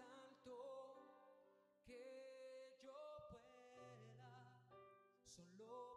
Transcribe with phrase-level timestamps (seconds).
[0.00, 1.06] alto
[1.84, 2.92] que yo
[3.30, 4.32] pueda,
[5.24, 5.89] solo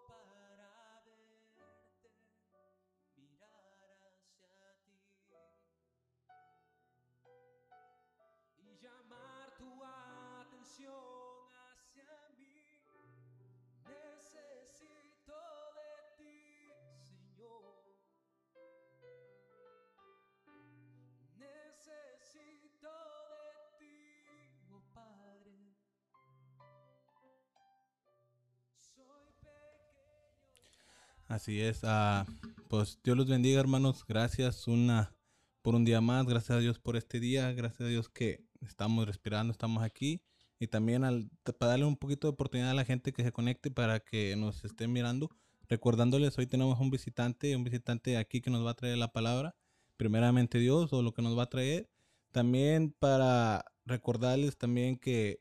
[31.33, 31.79] Así es.
[31.82, 32.28] ah,
[32.67, 34.05] pues Dios los bendiga, hermanos.
[34.08, 35.16] Gracias una
[35.64, 36.28] por un día más.
[36.28, 37.52] Gracias a Dios por este día.
[37.53, 40.22] Gracias a Dios que estamos respirando, estamos aquí.
[40.59, 43.72] Y también al, para darle un poquito de oportunidad a la gente que se conecte
[43.72, 45.31] para que nos esté mirando.
[45.67, 49.55] Recordándoles, hoy tenemos un visitante, un visitante aquí que nos va a traer la palabra.
[49.97, 51.89] Primeramente Dios o lo que nos va a traer.
[52.31, 55.39] También para recordarles también que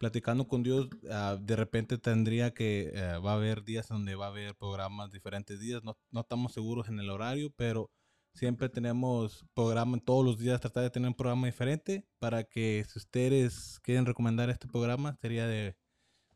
[0.00, 4.26] platicando con Dios, ah, de repente tendría que, eh, va a haber días donde va
[4.26, 7.90] a haber programas diferentes días, no, no estamos seguros en el horario, pero
[8.34, 12.98] siempre tenemos programa, todos los días tratar de tener un programa diferente para que si
[12.98, 15.76] ustedes quieren recomendar este programa, sería de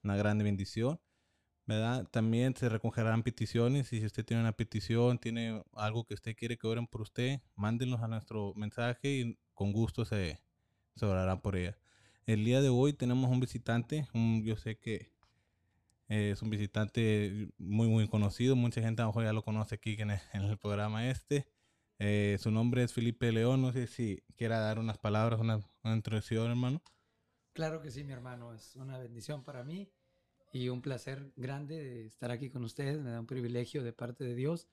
[0.03, 1.01] una gran bendición.
[1.67, 2.07] ¿verdad?
[2.11, 6.59] También se recogerán peticiones y si usted tiene una petición, tiene algo que usted quiere
[6.59, 10.39] que oren por usted, mándenlos a nuestro mensaje y con gusto se,
[10.97, 11.79] se orará por ella.
[12.27, 15.12] El día de hoy tenemos un visitante, un- yo sé que
[16.08, 19.77] eh, es un visitante muy muy conocido, mucha gente a lo mejor ya lo conoce
[19.77, 21.47] aquí en el, en el programa este.
[21.98, 25.95] Eh, su nombre es Felipe León, no sé si quiera dar unas palabras, una, una
[25.95, 26.83] introducción, hermano.
[27.52, 28.52] Claro que sí, mi hermano.
[28.52, 29.89] Es una bendición para mí
[30.52, 33.00] y un placer grande de estar aquí con ustedes.
[33.00, 34.67] Me da un privilegio de parte de Dios.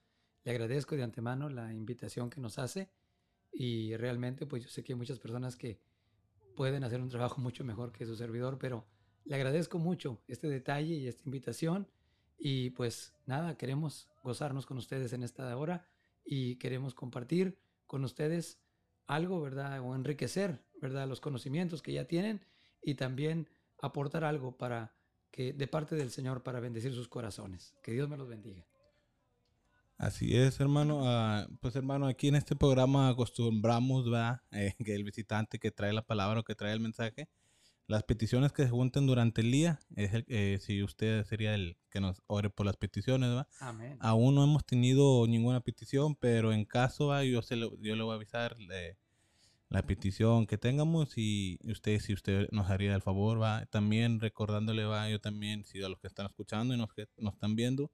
[0.44, 2.89] Le agradezco de antemano la invitación que nos hace
[3.53, 5.79] y realmente pues yo sé que hay muchas personas que
[6.55, 8.85] pueden hacer un trabajo mucho mejor que su servidor, pero
[9.25, 11.88] le agradezco mucho este detalle y esta invitación
[12.38, 15.88] y pues nada, queremos gozarnos con ustedes en esta hora
[16.25, 18.59] y queremos compartir con ustedes
[19.06, 19.79] algo, ¿verdad?
[19.81, 21.07] O enriquecer, ¿verdad?
[21.07, 22.41] Los conocimientos que ya tienen
[22.81, 23.47] y también
[23.79, 24.95] aportar algo para
[25.29, 27.75] que de parte del Señor para bendecir sus corazones.
[27.84, 28.66] Que Dios me los bendiga.
[30.01, 31.01] Así es, hermano.
[31.03, 34.41] Ah, pues, hermano, aquí en este programa acostumbramos, ¿verdad?
[34.51, 37.29] Eh, que el visitante que trae la palabra o que trae el mensaje,
[37.85, 41.78] las peticiones que se junten durante el día, es el, eh, si usted sería el
[41.91, 43.47] que nos ore por las peticiones, ¿verdad?
[43.59, 43.95] Amén.
[44.00, 47.23] Aún no hemos tenido ninguna petición, pero en caso, ¿va?
[47.23, 48.97] yo, se lo- yo le voy a avisar eh,
[49.69, 54.84] la petición que tengamos y usted, si usted nos haría el favor, va también recordándole,
[54.84, 57.91] va yo también, si a los que están escuchando y los que nos están viendo,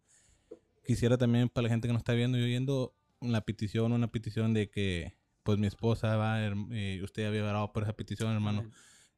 [0.87, 4.53] quisiera también para la gente que nos está viendo y oyendo la petición, una petición
[4.53, 6.39] de que, pues mi esposa va,
[6.71, 8.71] eh, usted había orado por esa petición, hermano,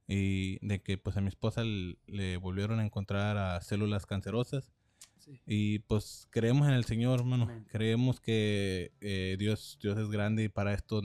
[0.07, 4.71] y de que pues a mi esposa le volvieron a encontrar a células cancerosas.
[5.19, 5.39] Sí.
[5.45, 7.43] Y pues creemos en el Señor, hermano.
[7.43, 7.65] Amén.
[7.69, 11.01] Creemos que eh, Dios, Dios es grande y para esto,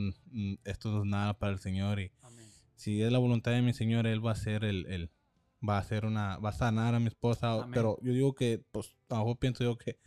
[0.65, 2.01] esto no es nada para el Señor.
[2.01, 2.47] Y Amén.
[2.75, 5.11] si es la voluntad de mi Señor, Él va a hacer el, el-
[5.67, 7.55] va a hacer una, va a sanar a mi esposa.
[7.55, 7.71] Amén.
[7.75, 9.99] Pero yo digo que, pues, a pienso yo que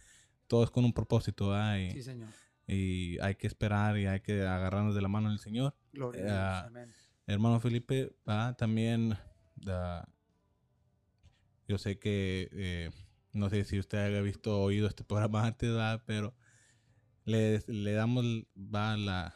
[0.47, 1.77] todo es con un propósito, ¿verdad?
[1.77, 2.29] Y, Sí, Señor.
[2.67, 5.75] y hay que esperar y hay que agarrarnos de la mano del Señor.
[5.93, 6.67] Gloria Eh, a ah, Dios.
[6.67, 6.93] Amén.
[7.27, 9.17] Hermano Felipe, ah, también
[9.67, 10.07] ah,
[11.67, 12.91] yo sé que eh,
[13.33, 16.01] no sé si usted haya visto o oído este programa antes, ¿verdad?
[16.05, 16.33] pero
[17.25, 18.25] le, le damos
[18.55, 19.35] va, la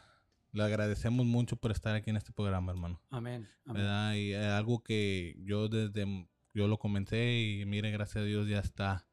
[0.52, 3.00] le agradecemos mucho por estar aquí en este programa, hermano.
[3.10, 3.48] Amén.
[3.64, 3.82] Amén.
[3.82, 4.14] ¿verdad?
[4.14, 8.58] Y es algo que yo desde yo lo comencé y mire, gracias a Dios ya
[8.58, 9.06] está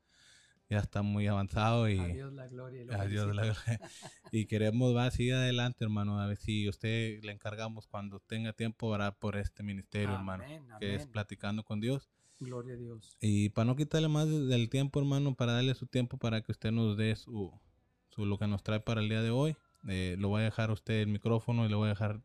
[0.70, 2.82] ya está muy avanzado y A Dios la gloria.
[2.82, 3.56] y lo Adiós, la-
[4.32, 6.20] y queremos va seguir adelante, hermano.
[6.20, 10.64] A ver si usted le encargamos cuando tenga tiempo orar por este ministerio, hermano, Amén,
[10.80, 11.12] que es amén.
[11.12, 12.10] platicando con Dios.
[12.40, 13.18] Gloria a Dios.
[13.20, 16.52] Y para no quitarle más de- del tiempo, hermano, para darle su tiempo para que
[16.52, 17.52] usted nos dé su,
[18.10, 19.58] su lo que nos trae para el día de hoy.
[19.88, 22.22] Eh, lo voy a dejar a usted el micrófono y le voy a dejar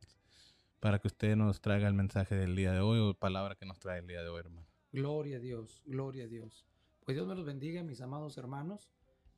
[0.81, 3.79] para que usted nos traiga el mensaje del día de hoy o palabra que nos
[3.79, 4.67] trae el día de hoy, hermano.
[4.93, 6.67] Gloria a Dios, gloria a Dios.
[7.05, 8.89] Pues Dios me los bendiga, mis amados hermanos.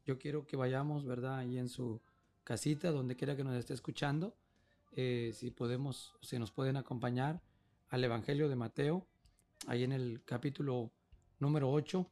[0.05, 1.39] Yo quiero que vayamos, ¿verdad?
[1.39, 2.01] Ahí en su
[2.45, 4.37] casita, donde quiera que nos esté escuchando.
[4.93, 7.43] Eh, si podemos, si nos pueden acompañar
[7.89, 9.05] al Evangelio de Mateo,
[9.67, 10.93] ahí en el capítulo
[11.41, 12.09] número 8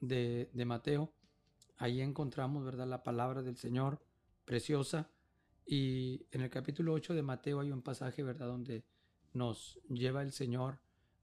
[0.00, 1.12] de, de Mateo.
[1.76, 2.86] Ahí encontramos, ¿verdad?
[2.86, 4.00] La palabra del Señor
[4.46, 5.10] preciosa.
[5.66, 8.46] Y en el capítulo 8 de Mateo hay un pasaje, ¿verdad?
[8.46, 8.82] Donde
[9.34, 10.78] nos lleva el Señor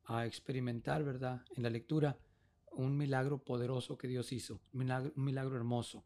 [0.06, 1.44] a experimentar, ¿verdad?
[1.56, 2.20] En la lectura,
[2.76, 6.04] un milagro poderoso que Dios hizo, un milagro, hermoso,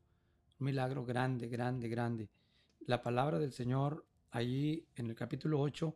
[0.60, 2.30] un milagro grande, grande, grande.
[2.86, 5.96] La palabra del Señor, allí en el capítulo 8,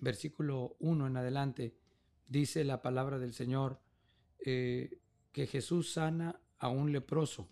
[0.00, 1.76] versículo 1 en adelante,
[2.26, 3.80] dice la palabra del Señor
[4.44, 4.98] eh,
[5.32, 7.48] que Jesús sana a un leproso.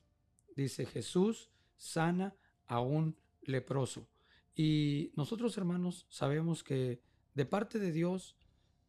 [0.57, 2.35] Dice Jesús sana
[2.67, 4.09] a un leproso.
[4.55, 7.01] Y nosotros hermanos sabemos que
[7.35, 8.37] de parte de Dios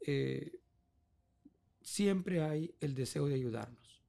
[0.06, 0.61] eh,
[1.82, 4.02] siempre hay el deseo de ayudarnos.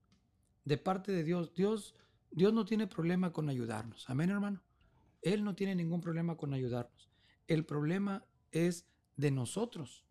[0.65, 1.95] De parte de Dios, Dios,
[2.31, 4.09] Dios no tiene problema con ayudarnos.
[4.09, 4.63] Amén, hermano.
[5.23, 7.11] Él no tiene ningún problema con ayudarnos.
[7.47, 8.87] El problema es
[9.17, 10.05] de nosotros,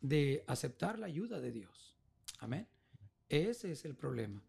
[0.00, 1.96] de aceptar la ayuda de Dios.
[2.38, 2.68] Amén.
[3.28, 4.42] Ese es el problema,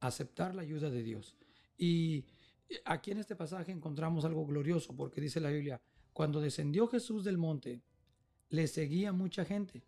[0.00, 1.36] aceptar la ayuda de Dios.
[1.76, 2.24] Y
[2.84, 5.80] aquí en este pasaje encontramos algo glorioso porque dice la Biblia,
[6.12, 7.82] cuando descendió Jesús del monte,
[8.48, 9.82] le seguía mucha gente.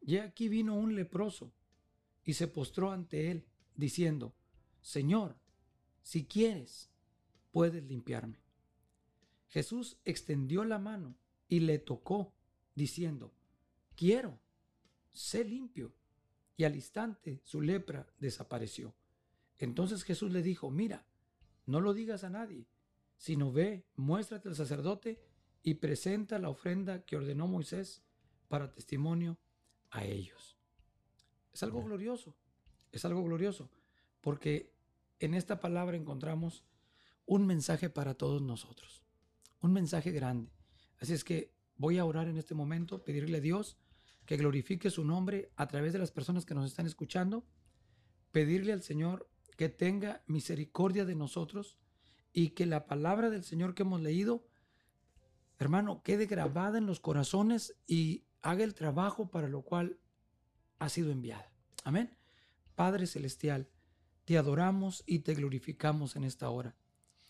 [0.00, 1.52] Y aquí vino un leproso
[2.24, 4.34] y se postró ante él, diciendo,
[4.80, 5.36] Señor,
[6.02, 6.90] si quieres,
[7.50, 8.40] puedes limpiarme.
[9.48, 11.16] Jesús extendió la mano
[11.48, 12.32] y le tocó,
[12.74, 13.34] diciendo,
[13.96, 14.38] quiero,
[15.12, 15.92] sé limpio.
[16.56, 18.94] Y al instante su lepra desapareció.
[19.58, 21.06] Entonces Jesús le dijo, mira,
[21.66, 22.66] no lo digas a nadie,
[23.16, 25.20] sino ve, muéstrate al sacerdote
[25.62, 28.02] y presenta la ofrenda que ordenó Moisés
[28.48, 29.38] para testimonio
[29.90, 30.56] a ellos.
[31.52, 32.34] Es algo glorioso,
[32.92, 33.70] es algo glorioso,
[34.20, 34.72] porque
[35.18, 36.64] en esta palabra encontramos
[37.26, 39.02] un mensaje para todos nosotros,
[39.60, 40.50] un mensaje grande.
[40.98, 43.78] Así es que voy a orar en este momento, pedirle a Dios
[44.26, 47.44] que glorifique su nombre a través de las personas que nos están escuchando,
[48.30, 51.78] pedirle al Señor que tenga misericordia de nosotros
[52.32, 54.46] y que la palabra del Señor que hemos leído,
[55.58, 59.98] hermano, quede grabada en los corazones y haga el trabajo para lo cual
[60.78, 61.52] ha sido enviada.
[61.84, 62.16] Amén.
[62.74, 63.68] Padre Celestial,
[64.24, 66.76] te adoramos y te glorificamos en esta hora.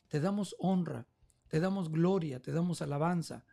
[0.09, 1.09] Te damos honra,
[1.49, 3.45] te damos gloria, te damos alabanza.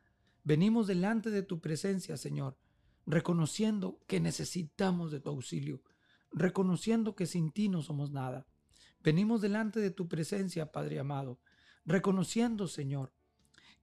[0.43, 2.57] Venimos delante de tu presencia, Señor,
[3.05, 5.81] reconociendo que necesitamos de tu auxilio,
[6.31, 8.45] reconociendo que sin ti no somos nada.
[9.01, 11.39] Venimos delante de tu presencia, Padre amado,
[11.85, 13.13] reconociendo, Señor,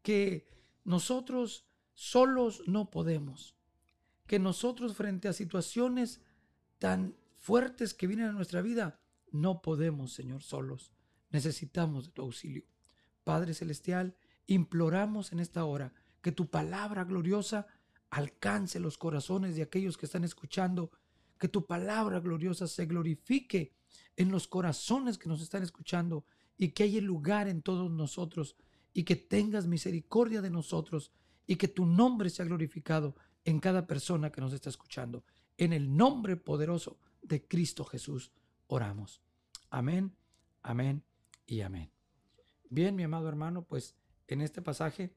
[0.03, 0.47] que
[0.85, 3.57] nosotros solos no podemos,
[4.27, 6.21] que nosotros frente a situaciones
[6.79, 9.01] tan fuertes que vienen a nuestra vida,
[9.31, 10.93] no podemos, Señor, solos.
[11.31, 12.65] Necesitamos de tu auxilio.
[13.25, 14.17] Padre Celestial,
[14.47, 15.93] imploramos en esta hora
[16.23, 17.67] que tu palabra gloriosa
[18.11, 20.93] alcance los corazones de aquellos que están escuchando,
[21.39, 23.75] que tu palabra gloriosa se glorifique
[24.17, 26.25] en los corazones que nos están escuchando
[26.57, 28.57] y que haya lugar en todos nosotros
[28.93, 31.11] y que tengas misericordia de nosotros
[31.47, 35.25] y que tu nombre sea glorificado en cada persona que nos está escuchando.
[35.59, 38.33] En el nombre poderoso de Cristo Jesús
[38.67, 39.23] oramos.
[39.71, 40.17] Amén,
[40.63, 41.05] amén
[41.47, 41.91] y amén.
[42.71, 43.95] Bien, mi amado hermano, pues
[44.27, 45.15] en este pasaje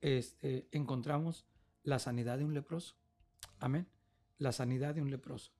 [0.00, 1.46] este, encontramos
[1.82, 2.96] la sanidad de un leproso.
[3.58, 3.86] Amén.
[4.38, 5.52] La sanidad de un leproso.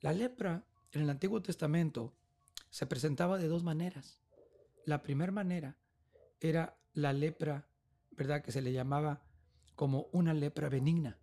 [0.00, 2.14] La lepra en el Antiguo Testamento
[2.70, 4.20] se presentaba de dos maneras.
[4.84, 5.76] La primera manera
[6.40, 7.68] era la lepra,
[8.10, 8.42] ¿verdad?
[8.42, 9.22] Que se le llamaba
[9.74, 11.18] como una lepra benigna.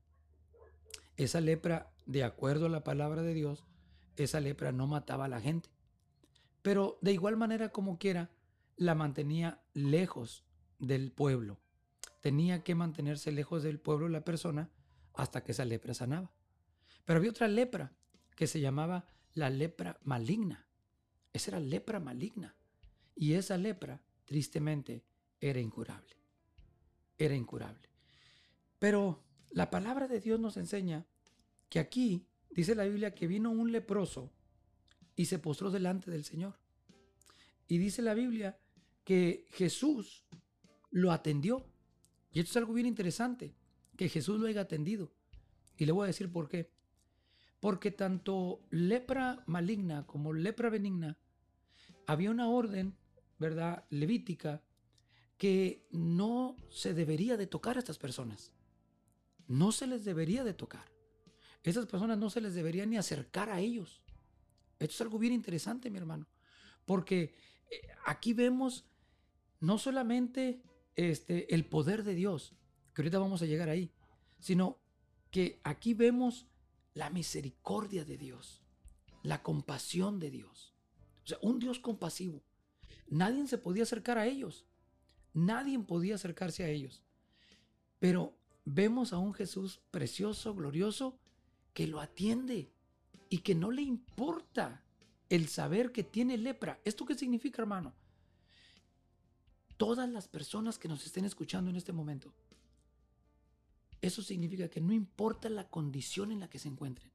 [1.17, 3.65] Esa lepra, de acuerdo a la palabra de Dios,
[4.15, 5.69] esa lepra no mataba a la gente.
[6.61, 8.29] Pero de igual manera como quiera,
[8.75, 10.45] la mantenía lejos
[10.79, 11.59] del pueblo.
[12.21, 14.69] Tenía que mantenerse lejos del pueblo la persona
[15.13, 16.31] hasta que esa lepra sanaba.
[17.05, 17.93] Pero había otra lepra
[18.35, 20.67] que se llamaba la lepra maligna.
[21.33, 22.55] Esa era lepra maligna.
[23.15, 25.03] Y esa lepra, tristemente,
[25.39, 26.15] era incurable.
[27.17, 27.89] Era incurable.
[28.77, 31.05] Pero la palabra de Dios nos enseña
[31.69, 34.31] que aquí dice la Biblia que vino un leproso
[35.15, 36.59] y se postró delante del Señor.
[37.67, 38.59] Y dice la Biblia
[39.03, 40.25] que Jesús
[40.91, 41.65] lo atendió.
[42.31, 43.55] Y esto es algo bien interesante,
[43.95, 45.11] que Jesús lo haya atendido.
[45.77, 46.71] Y le voy a decir por qué.
[47.59, 51.17] Porque tanto lepra maligna como lepra benigna,
[52.05, 52.95] había una orden,
[53.39, 53.85] ¿verdad?
[53.89, 54.61] Levítica,
[55.37, 58.51] que no se debería de tocar a estas personas
[59.47, 60.85] no se les debería de tocar.
[61.63, 64.01] Esas personas no se les debería ni acercar a ellos.
[64.79, 66.27] Esto es algo bien interesante, mi hermano,
[66.85, 67.35] porque
[67.69, 68.85] eh, aquí vemos
[69.59, 70.61] no solamente
[70.95, 72.53] este, el poder de Dios,
[72.93, 73.91] que ahorita vamos a llegar ahí,
[74.39, 74.79] sino
[75.31, 76.47] que aquí vemos
[76.93, 78.63] la misericordia de Dios,
[79.23, 80.73] la compasión de Dios.
[81.23, 82.43] O sea, un Dios compasivo.
[83.09, 84.65] Nadie se podía acercar a ellos.
[85.33, 87.03] Nadie podía acercarse a ellos.
[87.99, 88.36] Pero
[88.69, 91.17] vemos a un Jesús precioso, glorioso,
[91.73, 92.69] que lo atiende
[93.29, 94.83] y que no le importa
[95.29, 96.79] el saber que tiene lepra.
[96.83, 97.93] ¿Esto qué significa, hermano?
[99.77, 102.33] Todas las personas que nos estén escuchando en este momento,
[104.01, 107.11] eso significa que no importa la condición en la que se encuentren.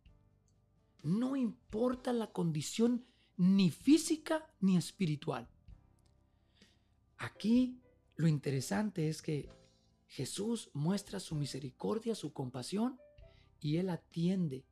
[1.02, 3.04] No importa la condición
[3.36, 5.48] ni física ni espiritual.
[7.18, 7.78] Aquí
[8.16, 9.50] lo interesante es que
[10.12, 13.00] Jesús muestra su misericordia, su compasión
[13.60, 14.66] y él atiende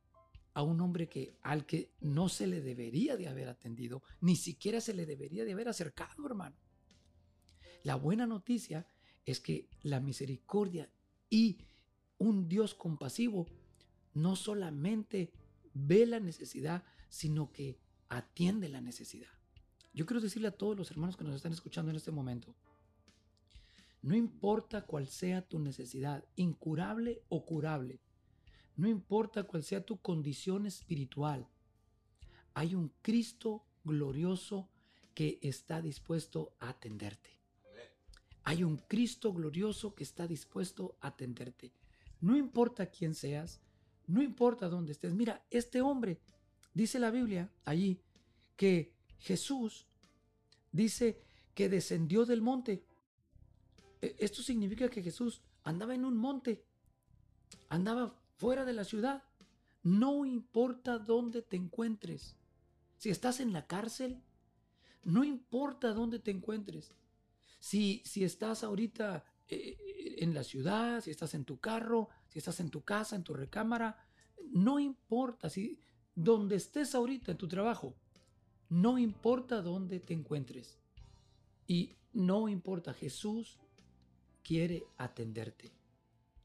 [0.53, 4.79] a un hombre que al que no se le debería de haber atendido, ni siquiera
[4.81, 6.55] se le debería de haber acercado, hermano.
[7.81, 8.85] La buena noticia
[9.25, 10.91] es que la misericordia
[11.27, 11.57] y
[12.19, 13.47] un Dios compasivo
[14.13, 15.31] no solamente
[15.73, 17.79] ve la necesidad, sino que
[18.09, 19.31] atiende la necesidad.
[19.91, 22.55] Yo quiero decirle a todos los hermanos que nos están escuchando en este momento,
[24.01, 27.99] no importa cuál sea tu necesidad, incurable o curable,
[28.75, 31.47] no importa cuál sea tu condición espiritual,
[32.53, 34.69] hay un Cristo glorioso
[35.13, 37.29] que está dispuesto a atenderte.
[38.43, 41.73] Hay un Cristo glorioso que está dispuesto a atenderte.
[42.19, 43.61] No importa quién seas,
[44.07, 45.13] no importa dónde estés.
[45.13, 46.19] Mira, este hombre,
[46.73, 48.01] dice la Biblia allí,
[48.55, 49.87] que Jesús
[50.71, 51.21] dice
[51.53, 52.83] que descendió del monte.
[54.01, 56.63] E, esto significa que Jesús andaba en un monte,
[57.69, 59.23] andaba fuera de la ciudad.
[59.83, 62.35] No importa dónde te encuentres.
[62.97, 64.21] Si estás en la cárcel,
[65.03, 66.91] no importa dónde te encuentres.
[67.59, 72.59] Si, si estás ahorita eh, en la ciudad, si estás en tu carro, si estás
[72.59, 74.05] en tu casa, en tu recámara,
[74.51, 75.79] no importa si
[76.15, 77.95] donde estés ahorita en tu trabajo,
[78.69, 80.79] no importa dónde te encuentres.
[81.67, 83.57] Y no importa, Jesús
[84.43, 85.71] quiere atenderte.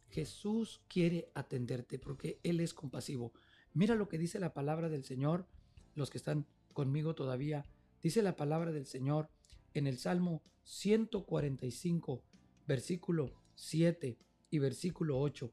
[0.09, 3.33] Jesús quiere atenderte porque Él es compasivo.
[3.75, 5.47] Mira lo que dice la palabra del Señor,
[5.95, 7.65] los que están conmigo todavía.
[8.03, 9.29] Dice la palabra del Señor
[9.75, 12.23] en el Salmo 145,
[12.67, 14.19] versículo 7
[14.51, 15.53] y versículo 8.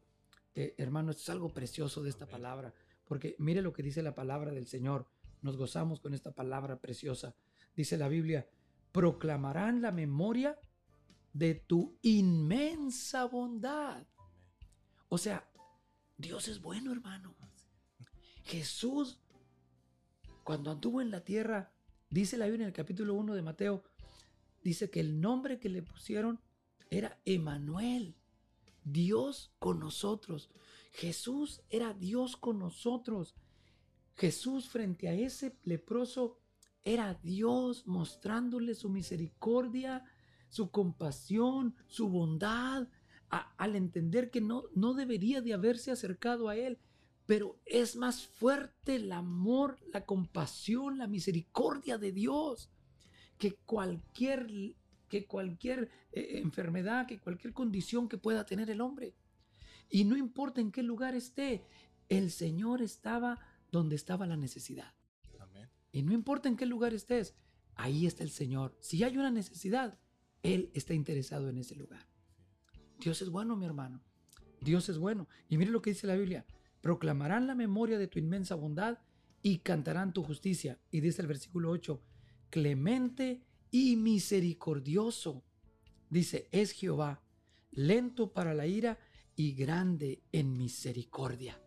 [0.56, 2.74] Eh, hermano, esto es algo precioso de esta palabra,
[3.06, 5.08] porque mire lo que dice la palabra del Señor.
[5.42, 7.36] Nos gozamos con esta palabra preciosa.
[7.76, 8.48] Dice la Biblia,
[8.92, 10.58] proclamarán la memoria
[11.34, 14.06] de tu inmensa bondad.
[15.10, 15.50] O sea,
[16.18, 17.36] Dios es bueno, hermano.
[18.44, 19.20] Jesús,
[20.44, 21.74] cuando anduvo en la tierra,
[22.10, 23.84] dice la Biblia en el capítulo 1 de Mateo,
[24.64, 26.40] dice que el nombre que le pusieron
[26.90, 28.16] era Emanuel,
[28.84, 30.50] Dios con nosotros.
[30.92, 33.36] Jesús era Dios con nosotros.
[34.16, 36.38] Jesús frente a ese leproso
[36.84, 40.04] era Dios mostrándole su misericordia,
[40.54, 42.88] su compasión, su bondad,
[43.58, 46.78] al entender que no, no debería de haberse acercado a él.
[47.26, 52.70] Pero es más fuerte el amor, la compasión, la misericordia de Dios
[53.40, 54.48] que cualquier,
[55.10, 59.16] que cualquier eh, enfermedad, que cualquier condición que pueda tener el hombre.
[59.90, 61.64] Y no importa en qué lugar esté,
[62.10, 63.40] el Señor estaba
[63.72, 64.94] donde estaba la necesidad.
[65.92, 67.34] Y no importa en qué lugar estés,
[67.74, 68.78] ahí está el Señor.
[68.80, 69.98] Si hay una necesidad,
[70.44, 72.06] Él está interesado en ese lugar.
[73.00, 74.02] Dios es bueno, mi hermano.
[74.62, 75.28] Dios es bueno.
[75.50, 76.46] Y mire lo que dice la Biblia.
[76.82, 79.00] Proclamarán la memoria de tu inmensa bondad
[79.42, 80.80] y cantarán tu justicia.
[80.92, 82.02] Y dice el versículo 8,
[82.50, 85.44] clemente y misericordioso.
[86.10, 87.24] Dice, es Jehová,
[87.72, 89.00] lento para la ira
[89.36, 91.60] y grande en misericordia.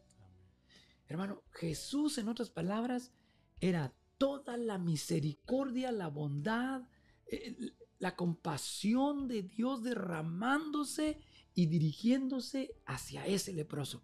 [1.09, 3.13] Hermano, Jesús, en otras palabras,
[3.61, 6.83] era toda la misericordia, la bondad,
[7.27, 7.57] eh,
[7.99, 11.21] la compasión de Dios derramándose
[11.55, 14.03] y dirigiéndose hacia ese leproso.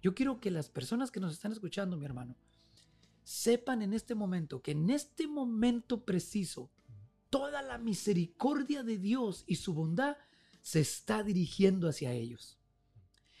[0.00, 2.36] Yo quiero que las personas que nos están escuchando, mi hermano,
[3.24, 6.70] sepan en este momento que en este momento preciso,
[7.28, 10.16] toda la misericordia de Dios y su bondad
[10.62, 12.58] se está dirigiendo hacia ellos.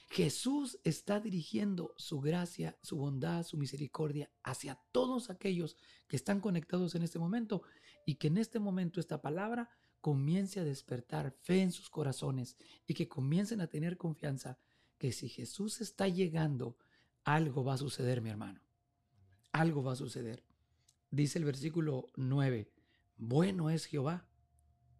[0.08, 5.76] Jesús está dirigiendo su gracia, su bondad, su misericordia hacia todos aquellos
[6.08, 7.62] que están conectados en este momento
[8.04, 9.70] y que en este momento esta palabra
[10.06, 14.58] comience a despertar fe en sus corazones y que comiencen a tener confianza
[14.98, 16.76] que si Jesús está llegando,
[17.24, 18.60] algo va a suceder, mi hermano
[19.56, 20.44] algo va a suceder.
[21.10, 22.70] Dice el versículo 9,
[23.16, 24.28] bueno es Jehová.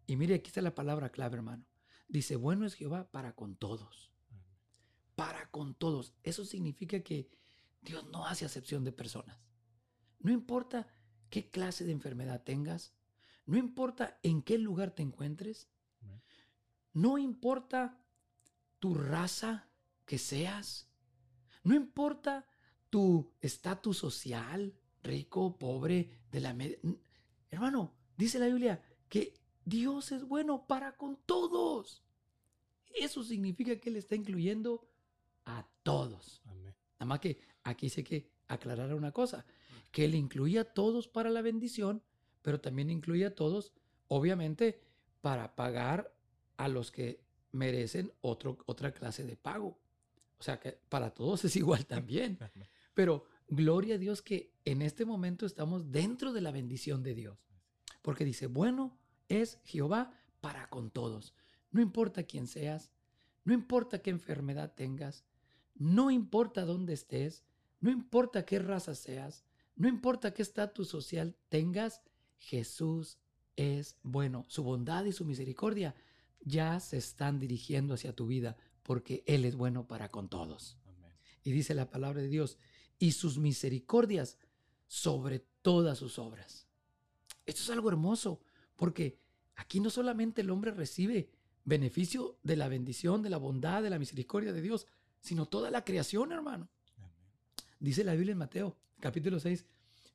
[0.07, 1.65] Y mire, aquí está la palabra clave, hermano.
[2.07, 4.11] Dice, bueno es Jehová para con todos.
[5.15, 6.13] Para con todos.
[6.23, 7.29] Eso significa que
[7.81, 9.37] Dios no hace acepción de personas.
[10.19, 10.87] No importa
[11.29, 12.93] qué clase de enfermedad tengas,
[13.47, 15.67] no importa en qué lugar te encuentres,
[16.93, 17.99] no importa
[18.79, 19.67] tu raza
[20.05, 20.89] que seas,
[21.63, 22.45] no importa
[22.89, 26.77] tu estatus social, rico, pobre, de la media.
[27.49, 32.03] Hermano, dice la Biblia que Dios es bueno para con todos.
[32.93, 34.87] Eso significa que Él está incluyendo
[35.45, 36.41] a todos.
[36.45, 39.45] Nada más que aquí sé que aclarara una cosa,
[39.91, 42.01] que Él incluía a todos para la bendición,
[42.47, 43.73] pero también incluía a todos,
[44.07, 44.79] obviamente,
[45.19, 46.15] para pagar
[46.55, 47.19] a los que
[47.51, 49.77] merecen otro, otra clase de pago.
[50.39, 52.39] O sea que para todos es igual también.
[52.93, 57.37] Pero gloria a Dios que en este momento estamos dentro de la bendición de Dios.
[58.01, 61.33] Porque dice, bueno es Jehová para con todos.
[61.71, 62.91] No importa quién seas,
[63.43, 65.25] no importa qué enfermedad tengas,
[65.75, 67.43] no importa dónde estés,
[67.81, 69.43] no importa qué raza seas,
[69.75, 72.03] no importa qué estatus social tengas,
[72.37, 73.17] Jesús
[73.55, 74.45] es bueno.
[74.47, 75.95] Su bondad y su misericordia
[76.41, 80.77] ya se están dirigiendo hacia tu vida porque Él es bueno para con todos.
[80.85, 81.11] Amén.
[81.43, 82.57] Y dice la palabra de Dios,
[82.99, 84.37] y sus misericordias
[84.87, 86.67] sobre todas sus obras.
[87.45, 88.41] Esto es algo hermoso,
[88.75, 89.19] porque
[89.55, 91.29] aquí no solamente el hombre recibe
[91.65, 94.87] beneficio de la bendición, de la bondad, de la misericordia de Dios,
[95.19, 96.69] sino toda la creación, hermano.
[96.95, 97.11] Amén.
[97.79, 99.65] Dice la Biblia en Mateo, capítulo 6,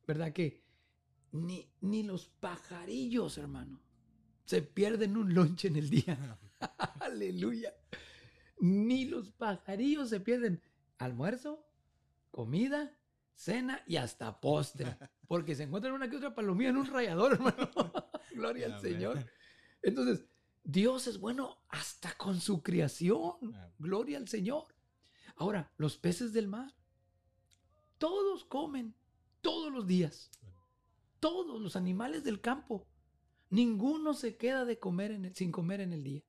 [0.06, 0.32] ¿verdad?
[0.32, 0.62] Que
[1.32, 3.80] ni, ni los pajarillos, hermano,
[4.44, 6.38] se pierden un lonche en el día.
[7.00, 7.74] Aleluya.
[8.60, 10.62] Ni los pajarillos se pierden
[10.98, 11.66] almuerzo,
[12.30, 12.96] comida,
[13.34, 14.96] cena y hasta postre.
[15.26, 17.70] Porque se encuentran una que otra palomilla en un rallador, hermano.
[18.34, 18.80] Gloria al.
[18.80, 19.26] Señor.
[19.82, 20.26] Entonces,
[20.62, 23.36] Dios es bueno hasta con su creación.
[23.42, 23.72] Amén.
[23.78, 24.66] Gloria al Señor.
[25.36, 26.74] Ahora, los peces del mar,
[27.98, 28.94] todos comen
[29.40, 30.30] todos los días.
[31.22, 32.88] Todos los animales del campo.
[33.48, 36.24] Ninguno se queda de comer en el- sin comer en el día.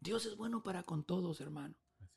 [0.00, 1.74] Dios es bueno para con todos, hermano.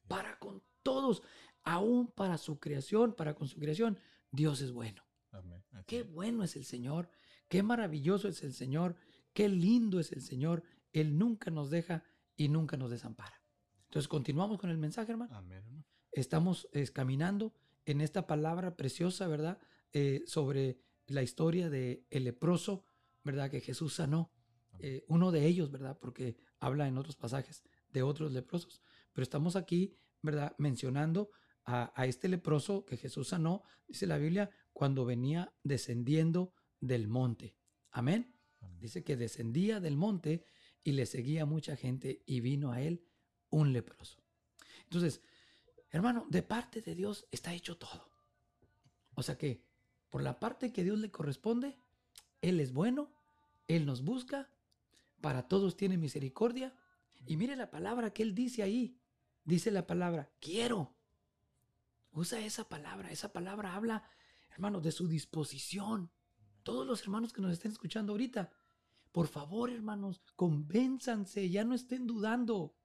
[0.07, 1.21] Para con todos.
[1.65, 3.99] Aún para su creación, para con su creación.
[4.31, 5.03] Dios es bueno.
[5.31, 5.61] Amén.
[5.87, 7.09] Qué bueno es el Señor,
[7.49, 8.95] qué maravilloso es el Señor,
[9.33, 10.63] qué lindo es el Señor.
[10.93, 12.05] Él nunca nos deja
[12.37, 13.43] y nunca nos desampara.
[13.89, 15.35] Entonces continuamos con el mensaje, hermano.
[15.35, 15.85] Amén, hermano.
[16.13, 19.59] Estamos eh, caminando en esta palabra preciosa, ¿verdad?
[19.91, 22.85] Eh, sobre la historia de el leproso,
[23.23, 23.49] ¿verdad?
[23.49, 24.31] Que Jesús sanó.
[24.79, 25.97] Eh, uno de ellos, ¿verdad?
[25.99, 28.81] Porque habla en otros pasajes de otros leprosos.
[29.13, 30.55] Pero estamos aquí, ¿verdad?
[30.57, 31.31] Mencionando
[31.65, 37.55] a, a este leproso que Jesús sanó, dice la Biblia, cuando venía descendiendo del monte.
[37.91, 38.35] Amén.
[38.61, 38.79] Amén.
[38.79, 40.45] Dice que descendía del monte
[40.83, 43.05] y le seguía mucha gente y vino a él
[43.49, 44.23] un leproso.
[44.83, 45.21] Entonces,
[45.91, 48.09] hermano, de parte de Dios está hecho todo.
[49.15, 49.68] O sea que,
[50.09, 51.77] por la parte que Dios le corresponde,
[52.41, 53.11] Él es bueno,
[53.67, 54.49] Él nos busca,
[55.21, 56.73] para todos tiene misericordia.
[57.25, 58.97] Y mire la palabra que Él dice ahí.
[59.43, 60.95] Dice la palabra, quiero.
[62.11, 63.11] Usa esa palabra.
[63.11, 64.03] Esa palabra habla,
[64.51, 66.11] hermano, de su disposición.
[66.63, 68.51] Todos los hermanos que nos estén escuchando ahorita,
[69.11, 72.75] por favor, hermanos, convénzanse, ya no estén dudando.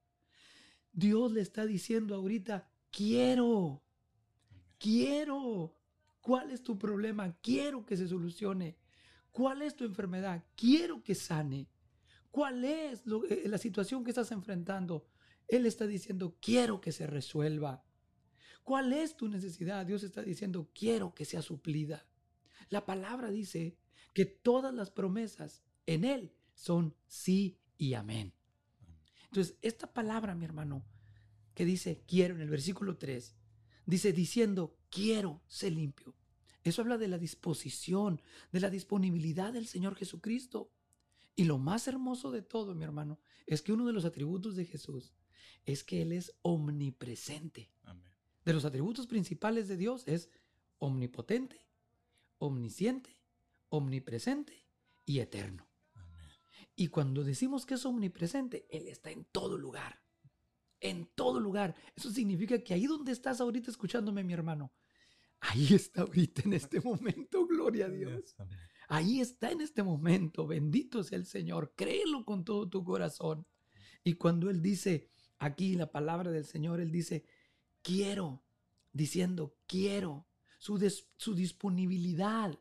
[0.93, 3.83] Dios le está diciendo ahorita, quiero,
[4.79, 5.77] quiero.
[6.25, 7.37] ¿Cuál es tu problema?
[7.43, 8.79] Quiero que se solucione.
[9.31, 10.43] ¿Cuál es tu enfermedad?
[10.57, 11.69] Quiero que sane.
[12.31, 15.07] ¿Cuál es lo- eh, la situación que estás enfrentando?
[15.49, 17.85] Él está diciendo, quiero que se resuelva.
[18.63, 19.85] ¿Cuál es tu necesidad?
[19.85, 22.07] Dios está diciendo, quiero que sea suplida.
[22.71, 23.77] La palabra dice
[24.15, 28.33] que todas las promesas en Él son sí y amén.
[29.27, 30.87] Entonces, esta palabra, mi hermano,
[31.53, 33.37] que dice quiero en el versículo 3,
[33.85, 36.15] dice diciendo quiero ser limpio.
[36.63, 40.71] Eso habla de la disposición, de la disponibilidad del Señor Jesucristo.
[41.37, 44.65] Y lo más hermoso de todo, mi hermano, es que uno de los atributos de
[44.65, 45.13] Jesús
[45.67, 47.71] es que Él es omnipresente.
[47.83, 48.09] Amén.
[48.45, 50.31] De los atributos principales de Dios es
[50.79, 51.67] omnipotente,
[52.39, 53.19] omnisciente,
[53.71, 54.65] omnipresente
[55.05, 55.67] y eterno.
[55.95, 56.31] Amén.
[56.77, 60.01] Y cuando decimos que es omnipresente, Él está en todo lugar.
[60.81, 61.75] En todo lugar.
[61.97, 64.71] Eso significa que ahí donde estás ahorita escuchándome, mi hermano,
[65.51, 68.37] ahí está ahorita en este momento, gloria a Dios.
[68.89, 70.47] Ahí está en este momento.
[70.47, 71.75] Bendito sea el Señor.
[71.77, 73.47] Créelo con todo tu corazón.
[74.03, 77.25] Y cuando Él dice aquí la palabra del Señor, Él dice,
[77.83, 78.45] quiero,
[78.93, 80.27] diciendo, quiero,
[80.59, 82.59] su, des- su disponibilidad.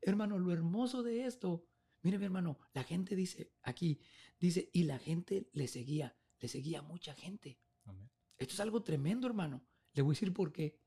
[0.00, 1.66] Hermano, lo hermoso de esto,
[2.02, 4.00] mire mi hermano, la gente dice aquí,
[4.38, 7.58] dice, y la gente le seguía, le seguía mucha gente.
[7.84, 8.10] Amén.
[8.38, 9.62] Esto es algo tremendo, hermano.
[9.92, 10.78] Le voy a decir por qué.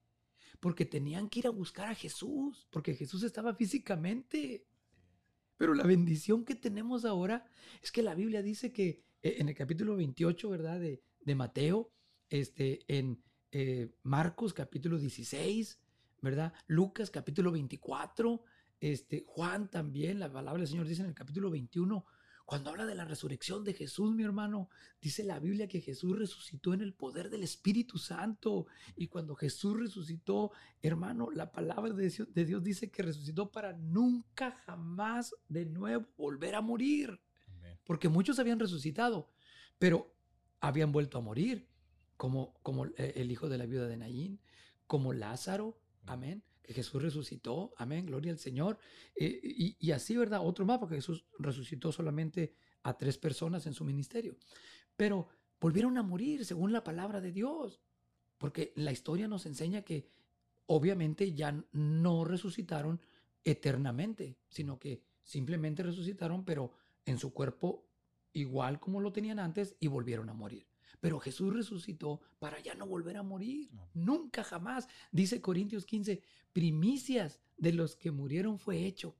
[0.59, 4.65] Porque tenían que ir a buscar a Jesús, porque Jesús estaba físicamente.
[5.57, 7.45] Pero la bendición que tenemos ahora
[7.81, 10.79] es que la Biblia dice que eh, en el capítulo 28, ¿verdad?
[10.79, 11.91] De, de Mateo,
[12.29, 13.21] este, en
[13.51, 15.79] eh, Marcos capítulo 16,
[16.21, 16.53] ¿verdad?
[16.67, 18.43] Lucas capítulo 24,
[18.79, 22.05] este, Juan también, la palabra del Señor dice en el capítulo 21,
[22.49, 26.73] Cuando habla de la resurrección de Jesús, mi hermano, dice la Biblia que Jesús resucitó
[26.73, 28.65] en el poder del Espíritu Santo.
[28.95, 33.73] Y cuando Jesús resucitó, hermano, la palabra de Dios, de Dios dice que resucitó para
[33.73, 37.21] nunca jamás de nuevo volver a morir.
[37.49, 37.77] Amén.
[37.83, 39.29] Porque muchos habían resucitado,
[39.77, 40.11] pero
[40.59, 41.67] habían vuelto a morir,
[42.17, 44.39] como, como eh, el hijo de la viuda de Naín,
[44.87, 48.77] como Lázaro, amén, Jesús resucitó, amén, gloria al Señor.
[49.15, 50.41] Eh, y, y así, ¿verdad?
[50.43, 52.53] Otro más, porque Jesús resucitó solamente
[52.83, 54.37] a tres personas en su ministerio.
[54.95, 55.27] Pero
[55.59, 57.81] volvieron a morir según la palabra de Dios,
[58.37, 60.07] porque la historia nos enseña que
[60.67, 63.01] obviamente ya no resucitaron
[63.43, 66.71] eternamente, sino que simplemente resucitaron, pero
[67.05, 67.87] en su cuerpo
[68.33, 70.68] igual como lo tenían antes y volvieron a morir.
[70.99, 73.69] Pero Jesús resucitó para ya no volver a morir.
[73.93, 74.87] Nunca jamás.
[75.11, 76.21] Dice Corintios 15,
[76.53, 79.15] primicias de los que murieron fue hecho.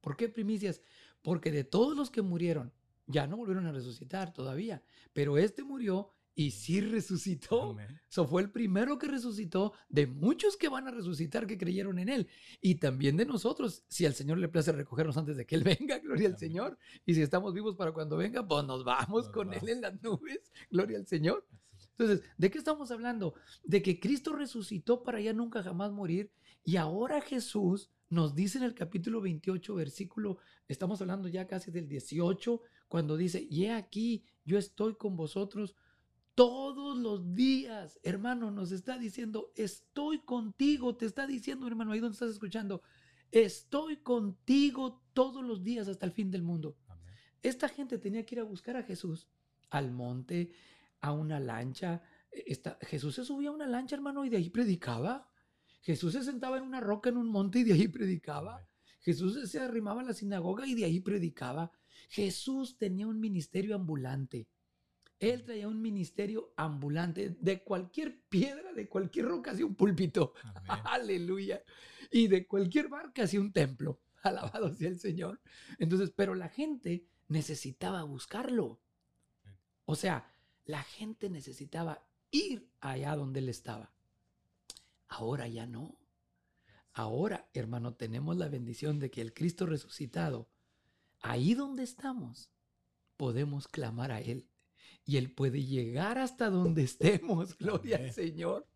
[0.00, 0.82] ¿Por qué primicias?
[1.22, 2.72] Porque de todos los que murieron,
[3.06, 4.82] ya no volvieron a resucitar todavía.
[5.12, 7.76] Pero este murió y sí resucitó.
[8.08, 12.08] Eso fue el primero que resucitó de muchos que van a resucitar que creyeron en
[12.08, 12.28] Él.
[12.60, 15.98] Y también de nosotros, si al Señor le place recogernos antes de que Él venga,
[15.98, 16.38] gloria al.
[16.38, 16.78] Señor.
[17.04, 19.64] Y si estamos vivos para cuando venga, pues nos vamos Nos con vamos.
[19.64, 21.44] Él en las nubes, gloria al Señor.
[21.98, 23.34] Entonces, ¿de qué estamos hablando?
[23.64, 26.30] De que Cristo resucitó para ya nunca jamás morir
[26.62, 31.88] y ahora Jesús nos dice en el capítulo 28, versículo, estamos hablando ya casi del
[31.88, 35.74] 18, cuando dice, y he aquí, yo estoy con vosotros
[36.38, 42.12] todos los días, hermano, nos está diciendo, estoy contigo, te está diciendo, hermano, ahí donde
[42.14, 42.80] estás escuchando,
[43.32, 46.76] estoy contigo todos los días hasta el fin del mundo.
[46.86, 47.12] Amén.
[47.42, 49.26] Esta gente tenía que ir a buscar a Jesús
[49.70, 50.52] al monte,
[51.00, 52.02] a una lancha.
[52.30, 55.28] Esta- Jesús se subía a una lancha, hermano, y de ahí predicaba.
[55.80, 58.58] Jesús se sentaba en una roca en un monte y de ahí predicaba.
[58.58, 58.68] Amén.
[59.00, 61.72] Jesús se arrimaba a la sinagoga y de ahí predicaba.
[62.08, 64.46] Jesús tenía un ministerio ambulante.
[65.20, 67.36] Él traía un ministerio ambulante.
[67.40, 70.34] De cualquier piedra, de cualquier roca, hacía un púlpito.
[70.84, 71.62] Aleluya.
[72.10, 74.00] Y de cualquier barca hacía un templo.
[74.22, 75.40] Alabado sea el Señor.
[75.78, 78.80] Entonces, pero la gente necesitaba buscarlo.
[79.84, 80.32] O sea,
[80.64, 83.92] la gente necesitaba ir allá donde él estaba.
[85.08, 85.98] Ahora ya no.
[86.92, 90.48] Ahora, hermano, tenemos la bendición de que el Cristo resucitado,
[91.20, 92.50] ahí donde estamos,
[93.16, 94.47] podemos clamar a Él.
[95.08, 97.56] Y Él puede llegar hasta donde estemos.
[97.56, 98.12] Gloria al.
[98.12, 98.68] Señor.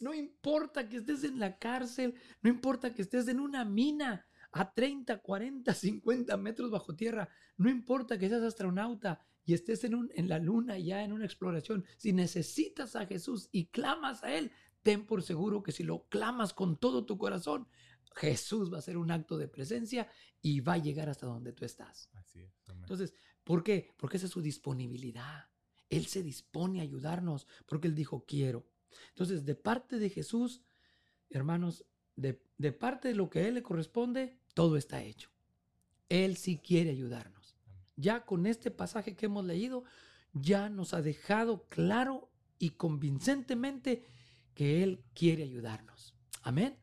[0.00, 4.72] No importa que estés en la cárcel, no importa que estés en una mina a
[4.72, 7.28] 30, 40, 50 metros bajo tierra,
[7.58, 11.26] no importa que seas astronauta y estés en, un, en la luna ya en una
[11.26, 14.50] exploración, si necesitas a Jesús y clamas a Él,
[14.82, 17.68] ten por seguro que si lo clamas con todo tu corazón,
[18.14, 20.08] Jesús va a hacer un acto de presencia
[20.40, 22.08] y va a llegar hasta donde tú estás.
[22.14, 22.54] Así es.
[22.68, 23.94] Entonces, ¿por qué?
[23.98, 25.47] Porque esa es su disponibilidad.
[25.90, 28.66] Él se dispone a ayudarnos porque Él dijo, quiero.
[29.10, 30.62] Entonces, de parte de Jesús,
[31.30, 31.84] hermanos,
[32.16, 35.30] de, de parte de lo que a Él le corresponde, todo está hecho.
[36.08, 37.56] Él sí quiere ayudarnos.
[37.96, 39.84] Ya con este pasaje que hemos leído,
[40.32, 44.04] ya nos ha dejado claro y convincentemente
[44.54, 46.14] que Él quiere ayudarnos.
[46.42, 46.76] Amén.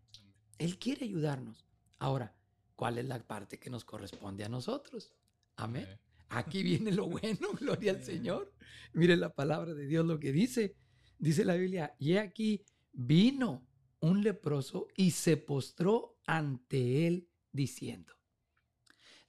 [0.57, 1.65] Él quiere ayudarnos.
[1.99, 2.35] Ahora,
[2.75, 5.13] ¿cuál es la parte que nos corresponde a nosotros?
[5.55, 5.87] Amén.
[6.29, 8.03] Aquí viene lo bueno, gloria al.
[8.03, 8.53] Señor.
[8.93, 10.75] Mire la palabra de Dios lo que dice.
[11.17, 13.65] Dice la Biblia, y aquí vino
[13.99, 18.13] un leproso y se postró ante él diciendo.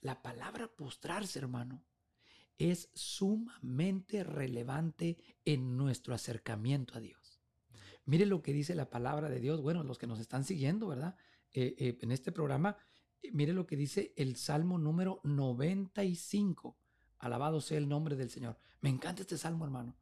[0.01, 1.85] La palabra postrarse, hermano,
[2.59, 7.41] es sumamente relevante en nuestro acercamiento a Dios.
[8.05, 9.61] Mire lo que dice la palabra de Dios.
[9.61, 11.17] Bueno, los que nos están siguiendo, ¿verdad?
[11.53, 12.77] Eh, eh, en este programa,
[13.23, 16.79] eh, mire lo que dice el Salmo número 95.
[17.19, 18.59] Alabado sea el nombre del Señor.
[18.81, 19.97] Me encanta este salmo, hermano,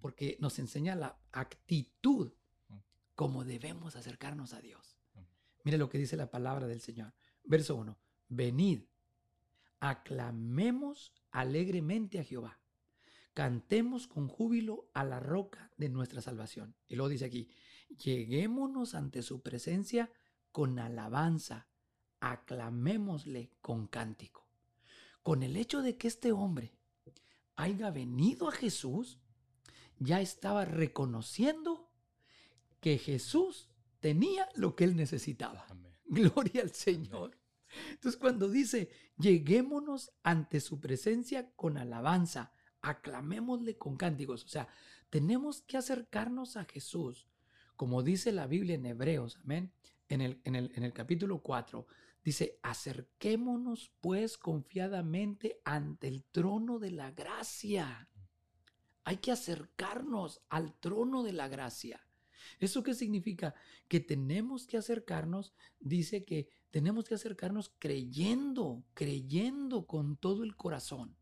[0.00, 2.32] porque nos enseña la actitud
[3.14, 4.96] como debemos acercarnos a Dios.
[5.64, 7.12] Mire lo que dice la palabra del Señor.
[7.44, 7.98] Verso 1.
[8.28, 8.84] Venid,
[9.80, 12.58] aclamemos alegremente a Jehová.
[13.34, 16.74] Cantemos con júbilo a la roca de nuestra salvación.
[16.88, 17.50] Y luego dice aquí,
[17.88, 20.10] lleguémonos ante su presencia
[20.52, 21.68] con alabanza,
[22.20, 24.49] aclamémosle con cántico.
[25.22, 26.72] Con el hecho de que este hombre
[27.56, 29.18] haya venido a Jesús,
[29.98, 31.90] ya estaba reconociendo
[32.80, 33.68] que Jesús
[34.00, 35.66] tenía lo que él necesitaba.
[35.68, 35.94] Amén.
[36.06, 37.38] Gloria al Señor.
[37.90, 44.44] Entonces cuando dice, lleguémonos ante su presencia con alabanza, aclamémosle con cánticos.
[44.44, 44.68] O sea,
[45.08, 47.28] tenemos que acercarnos a Jesús,
[47.76, 49.72] como dice la Biblia en Hebreos, amén.
[50.08, 51.86] En el, en el, en el capítulo 4,
[52.22, 58.08] Dice, acerquémonos pues confiadamente ante el trono de la gracia.
[59.04, 62.06] Hay que acercarnos al trono de la gracia.
[62.58, 63.54] ¿Eso qué significa?
[63.88, 71.16] Que tenemos que acercarnos, dice que tenemos que acercarnos creyendo, creyendo con todo el corazón.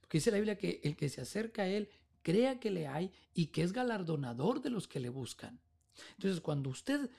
[0.00, 1.88] Porque dice la Biblia que el que se acerca a Él
[2.22, 5.60] crea que le hay y que es galardonador de los que le buscan.
[6.14, 7.10] Entonces, cuando usted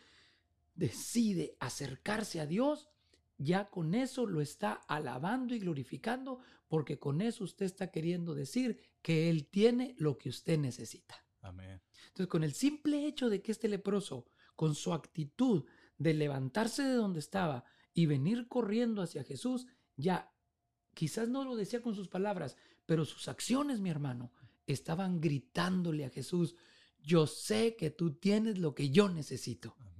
[0.75, 2.89] decide acercarse a Dios,
[3.37, 8.79] ya con eso lo está alabando y glorificando, porque con eso usted está queriendo decir
[9.01, 11.15] que Él tiene lo que usted necesita.
[11.41, 11.81] Amén.
[12.07, 15.65] Entonces, con el simple hecho de que este leproso, con su actitud
[15.97, 20.31] de levantarse de donde estaba y venir corriendo hacia Jesús, ya
[20.93, 24.31] quizás no lo decía con sus palabras, pero sus acciones, mi hermano,
[24.65, 26.55] estaban gritándole a Jesús,
[26.99, 29.75] yo sé que tú tienes lo que yo necesito.
[29.79, 29.96] Amén.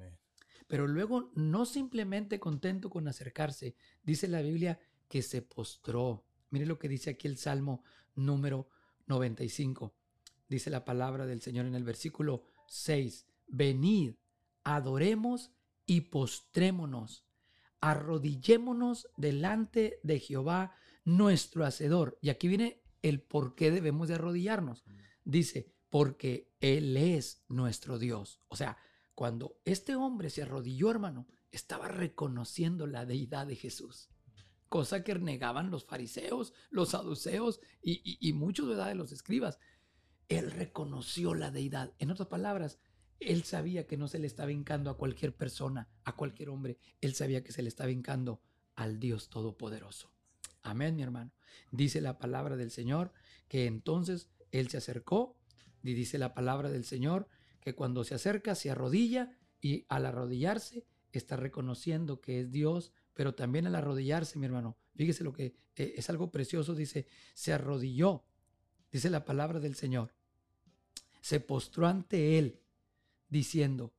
[0.68, 6.26] Pero luego, no simplemente contento con acercarse, dice la Biblia que se postró.
[6.50, 7.84] Mire lo que dice aquí el Salmo
[8.16, 8.70] número
[9.08, 9.94] 95.
[10.50, 13.26] Dice la palabra del Señor en el versículo 6.
[13.48, 14.16] Venid,
[14.64, 15.52] adoremos
[15.86, 17.26] y postrémonos.
[17.80, 20.74] Arrodillémonos delante de Jehová,
[21.06, 22.18] nuestro Hacedor.
[22.22, 24.84] Y aquí viene el por qué debemos de arrodillarnos.
[25.24, 28.42] Dice, porque Él es nuestro Dios.
[28.48, 28.78] O sea,
[29.18, 34.12] cuando este hombre se arrodilló, hermano, estaba reconociendo la deidad de Jesús.
[34.70, 39.58] Cosa que negaban los fariseos, los saduceos y, y- y muchos de los escribas.
[40.30, 41.96] Él reconoció la deidad.
[41.98, 42.78] En otras palabras,
[43.20, 46.78] él sabía que no se le estaba hincando a cualquier persona, a cualquier hombre.
[47.02, 48.44] Él sabía que se le estaba hincando
[48.76, 50.14] al Dios Todopoderoso.
[50.62, 51.32] Amén, mi hermano.
[51.72, 53.14] Dice la palabra del Señor
[53.48, 55.36] que entonces él se acercó
[55.82, 57.28] y dice la palabra del Señor
[57.68, 63.36] que cuando se acerca se arrodilla y al arrodillarse está reconociendo que es Dios, pero
[63.36, 68.24] también al arrodillarse, mi hermano, fíjese lo que eh, es algo precioso, dice, se arrodilló,
[68.90, 70.14] dice la palabra del Señor,
[71.20, 72.62] se postró ante él
[73.28, 73.92] diciendo,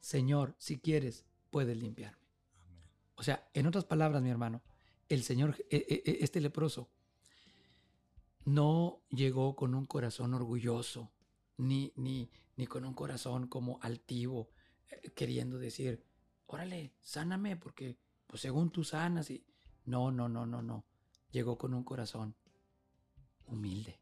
[0.00, 2.26] Señor, si quieres, puedes limpiarme.
[2.58, 2.82] Amén.
[3.14, 4.62] O sea, en otras palabras, mi hermano,
[5.08, 6.90] el Señor, eh, eh, este leproso,
[8.46, 11.12] no llegó con un corazón orgulloso,
[11.56, 14.50] ni, ni, ni con un corazón como altivo,
[14.90, 16.04] eh, queriendo decir,
[16.46, 19.44] órale, sáname, porque pues según tú sanas y...
[19.84, 20.84] No, no, no, no, no.
[21.32, 22.36] Llegó con un corazón
[23.46, 23.98] humilde.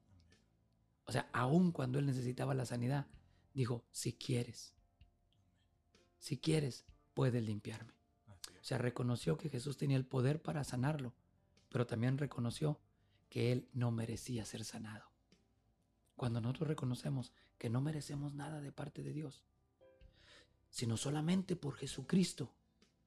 [1.05, 3.07] O sea, aun cuando él necesitaba la sanidad,
[3.55, 4.75] dijo, si quieres,
[6.19, 6.85] si quieres,
[7.15, 7.93] puedes limpiarme.
[8.29, 11.15] O sea, reconoció que Jesús tenía el poder para sanarlo,
[11.71, 12.79] pero también reconoció
[13.29, 15.10] que él no merecía ser sanado.
[16.21, 19.43] Cuando nosotros reconocemos que no merecemos nada de parte de Dios,
[20.69, 22.55] sino solamente por Jesucristo,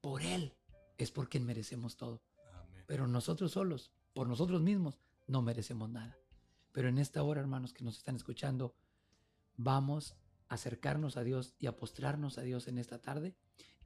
[0.02, 0.56] por Él,
[0.98, 2.24] es por quien merecemos todo.
[2.52, 2.84] Amén.
[2.88, 4.98] Pero nosotros solos, por nosotros mismos,
[5.28, 6.18] no merecemos nada.
[6.72, 8.74] Pero en esta hora, hermanos que nos están escuchando,
[9.58, 10.16] vamos
[10.50, 13.36] a acercarnos a Dios y a postrarnos a Dios en esta tarde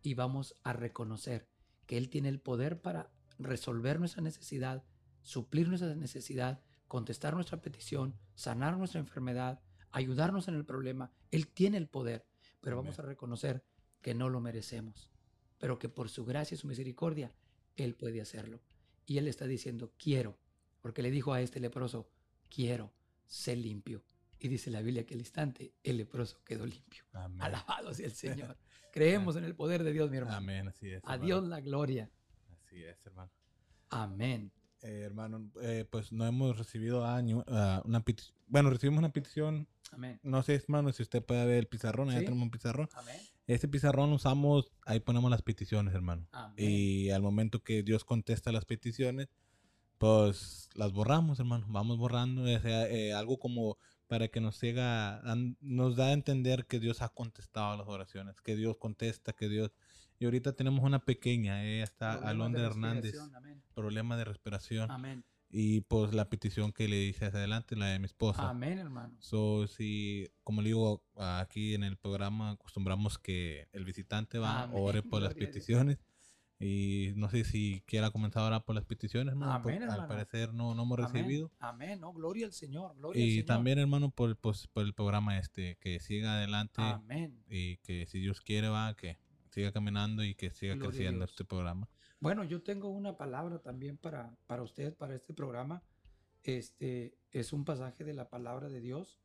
[0.01, 1.49] y vamos a reconocer
[1.85, 4.85] que Él tiene el poder para resolver nuestra necesidad,
[5.21, 11.11] suplir nuestra necesidad, contestar nuestra petición, sanar nuestra enfermedad, ayudarnos en el problema.
[11.31, 12.25] Él tiene el poder,
[12.61, 13.63] pero vamos a reconocer
[14.01, 15.11] que no lo merecemos,
[15.57, 17.33] pero que por su gracia y su misericordia,
[17.75, 18.61] Él puede hacerlo.
[19.05, 20.37] Y Él está diciendo, quiero,
[20.81, 22.09] porque le dijo a este leproso,
[22.49, 22.93] quiero,
[23.25, 24.03] sé limpio.
[24.39, 27.03] Y dice la Biblia que al instante el leproso quedó limpio.
[27.13, 27.41] Amén.
[27.41, 28.57] Alabado sea el Señor.
[28.91, 30.37] Creemos en el poder de Dios, mi hermano.
[30.37, 31.01] Amén, así es.
[31.05, 31.17] A.
[31.17, 32.09] Dios la gloria.
[32.51, 33.31] Así es, hermano.
[33.89, 34.51] Amén.
[34.81, 38.37] Eh, hermano, eh, pues no hemos recibido año, ah, una petición.
[38.47, 39.67] Bueno, recibimos una petición.
[39.91, 40.19] Amén.
[40.23, 42.11] No sé, hermano, si usted puede ver el pizarrón.
[42.11, 42.17] Sí.
[42.17, 42.89] tenemos un pizarrón.
[42.93, 43.19] Amén.
[43.47, 46.27] Ese pizarrón usamos, ahí ponemos las peticiones, hermano.
[46.31, 46.55] Amén.
[46.57, 49.29] Y al momento que Dios contesta las peticiones,
[49.97, 51.65] pues las borramos, hermano.
[51.69, 52.43] Vamos borrando.
[52.43, 55.21] O sea, eh, algo como para que nos llega,
[55.59, 59.71] nos da a entender que Dios ha contestado las oraciones, que Dios contesta, que Dios...
[60.19, 63.61] Y ahorita tenemos una pequeña, ella está Alondra Hernández, Amén.
[63.75, 64.89] problema de respiración.
[64.89, 65.23] Amén.
[65.49, 68.49] Y pues la petición que le hice hacia adelante, la de mi esposa.
[68.49, 69.15] Amén, hermano.
[69.19, 74.77] So, si, como le digo, aquí en el programa acostumbramos que el visitante va, Amén,
[74.81, 75.53] ore por las gloria Dios.
[75.53, 75.97] peticiones.
[76.59, 80.01] Y no sé si quiera comenzar ahora por las peticiones, hermano, Amén, porque hermano.
[80.01, 81.13] al parecer no, no hemos Amén.
[81.13, 81.51] recibido.
[81.59, 81.99] Amén.
[82.01, 82.95] No, gloria al Señor.
[82.97, 83.45] Gloria al Y Señor.
[83.45, 87.43] también, hermano, por, pues, por el programa este, que siga adelante Amén.
[87.47, 89.17] y que si Dios quiere va, que
[89.57, 91.89] siga caminando y que siga Gloria creciendo este programa.
[92.19, 95.81] Bueno, yo tengo una palabra también para, para usted, para este programa.
[96.43, 99.19] Este es un pasaje de la palabra de Dios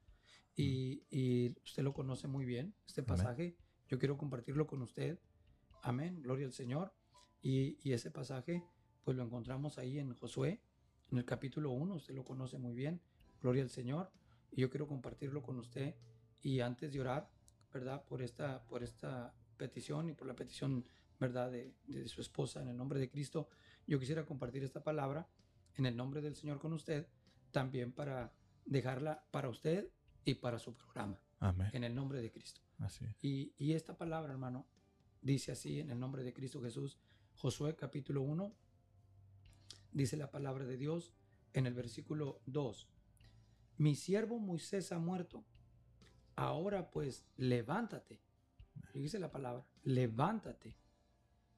[0.56, 3.08] y, y usted lo conoce muy bien, este Amén.
[3.08, 3.56] pasaje.
[3.88, 5.18] Yo quiero compartirlo con usted.
[5.82, 6.94] Amén, gloria al Señor.
[7.42, 8.64] Y, y ese pasaje,
[9.04, 10.62] pues lo encontramos ahí en Josué,
[11.10, 13.02] en el capítulo 1, usted lo conoce muy bien,
[13.42, 14.10] gloria al Señor.
[14.50, 15.94] Y yo quiero compartirlo con usted.
[16.40, 17.28] Y antes de orar,
[17.70, 18.02] ¿verdad?
[18.06, 20.84] Por esta, por esta petición y por la petición,
[21.20, 21.50] ¿verdad?
[21.52, 23.48] De, de su esposa, en el nombre de Cristo,
[23.86, 25.28] yo quisiera compartir esta palabra
[25.76, 27.06] en el nombre del Señor con usted,
[27.52, 28.32] también para
[28.64, 29.88] dejarla para usted
[30.24, 31.70] y para su programa, Amén.
[31.72, 32.60] en el nombre de Cristo.
[32.78, 33.16] Así es.
[33.22, 34.66] Y, y esta palabra, hermano,
[35.20, 36.98] dice así en el nombre de Cristo Jesús,
[37.36, 38.52] Josué capítulo 1,
[39.92, 41.12] dice la palabra de Dios
[41.52, 42.88] en el versículo 2.
[43.78, 45.44] Mi siervo Moisés ha muerto.
[46.36, 48.20] Ahora pues, levántate.
[48.98, 50.76] Dice la palabra, levántate,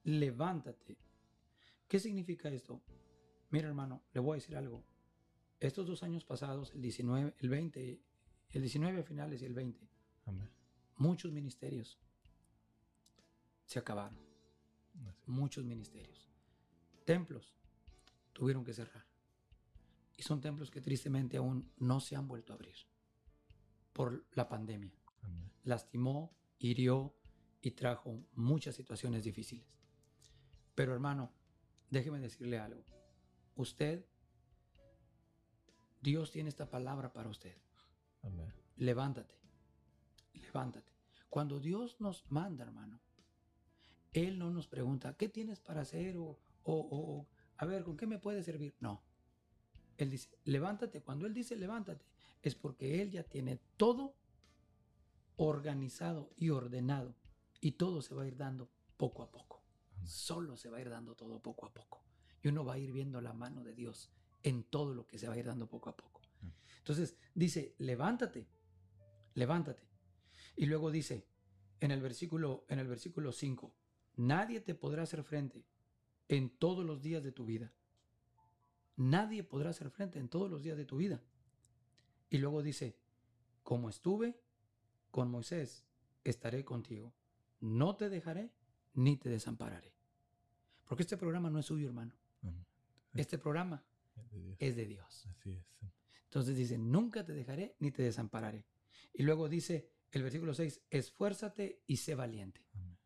[0.04, 0.96] levántate.
[1.88, 2.80] ¿Qué significa esto?
[3.50, 4.84] Mira, hermano, le voy a decir algo.
[5.60, 8.00] Estos dos años pasados, el 19, el 20,
[8.50, 9.88] el 19 a finales y el 20,
[10.26, 10.50] Amén.
[10.96, 11.98] muchos ministerios
[13.64, 14.18] se acabaron.
[15.08, 16.28] Así Muchos ministerios.
[17.04, 17.54] Templos
[18.32, 19.04] tuvieron que cerrar.
[20.16, 22.76] Y son templos que tristemente aún no se han vuelto a abrir
[23.92, 24.92] por la pandemia.
[25.22, 25.50] Amén.
[25.64, 27.14] Lastimó, hirió
[27.64, 29.66] y trajo muchas situaciones difíciles.
[30.74, 31.32] Pero hermano,
[31.88, 32.84] déjeme decirle algo.
[33.56, 34.04] Usted,
[36.02, 37.56] Dios tiene esta palabra para usted.
[38.22, 38.52] Amén.
[38.76, 39.34] levántate,
[40.32, 40.92] levántate.
[41.28, 43.00] Cuando Dios nos manda, hermano,
[44.12, 46.16] Él no nos pregunta, ¿qué tienes para hacer?
[46.16, 48.74] O, o, o, a ver, ¿con qué me puede servir?
[48.80, 49.02] No.
[49.96, 51.02] Él dice, levántate.
[51.02, 52.04] Cuando Él dice levántate,
[52.42, 54.14] es porque Él ya tiene todo
[55.36, 57.14] organizado y ordenado.
[57.64, 59.62] Y todo se va a ir dando poco a poco.
[59.96, 60.06] Amén.
[60.06, 62.04] Solo se va a ir dando todo poco a poco.
[62.42, 64.10] Y uno va a ir viendo la mano de Dios
[64.42, 66.20] en todo lo que se va a ir dando poco a poco.
[66.76, 68.46] Entonces dice, levántate,
[69.32, 69.82] levántate.
[70.56, 71.26] Y luego dice
[71.80, 73.74] en el versículo en el versículo 5,
[74.16, 75.64] nadie te podrá hacer frente
[76.28, 77.72] en todos los días de tu vida.
[78.96, 81.22] Nadie podrá hacer frente en todos los días de tu vida.
[82.28, 82.98] Y luego dice,
[83.62, 84.38] como estuve
[85.10, 85.86] con Moisés,
[86.24, 87.14] estaré contigo.
[87.64, 88.52] No te dejaré
[88.92, 89.94] ni te desampararé.
[90.86, 92.14] Porque este programa no es suyo, hermano.
[93.14, 93.82] Este programa
[94.16, 94.56] Es de Dios.
[94.60, 95.26] es de Dios.
[95.30, 95.66] Así es.
[96.24, 98.66] Entonces dice, nunca te dejaré ni te desampararé.
[99.14, 102.60] Y luego dice el versículo 6, esfuérzate y sé valiente.
[102.74, 102.98] Amén.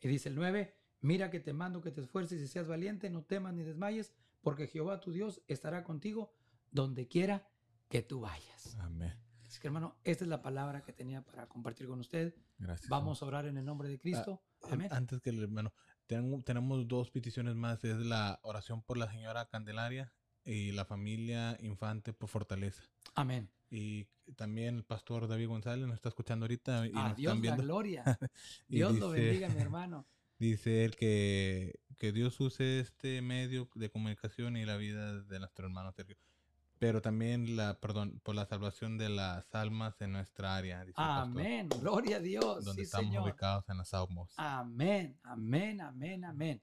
[0.00, 3.24] Y dice el 9, mira que te mando que te esfuerces y seas valiente, no
[3.24, 6.32] temas ni desmayes, porque Jehová tu Dios estará contigo
[6.70, 7.48] donde quiera
[7.88, 8.76] que tú vayas.
[8.78, 9.23] Amén.
[9.54, 12.34] Así que hermano, esta es la palabra que tenía para compartir con usted.
[12.58, 12.88] Gracias.
[12.88, 14.42] Vamos a orar en el nombre de Cristo.
[14.64, 14.88] An- Amén.
[14.90, 15.72] Antes que el hermano,
[16.08, 17.84] tenemos dos peticiones más.
[17.84, 20.12] Es la oración por la señora Candelaria
[20.44, 22.82] y la familia Infante por fortaleza.
[23.14, 23.48] Amén.
[23.70, 27.36] Y también el pastor David González nos está escuchando ahorita y A nos Dios están
[27.36, 27.62] la viendo.
[27.62, 28.02] gloria.
[28.68, 30.04] Dios lo dice- bendiga, mi hermano.
[30.36, 35.66] Dice él que, que Dios use este medio de comunicación y la vida de nuestro
[35.66, 36.16] hermano Sergio.
[36.84, 40.82] Pero también la, perdón, por la salvación de las almas en nuestra área.
[40.82, 41.66] el pastor, Amén.
[41.80, 42.62] Gloria a Dios.
[42.62, 43.22] donde Sí, estamos Señor.
[43.22, 44.34] ubicados en las Saumos.
[44.36, 46.62] Amén, amén, amén, amén.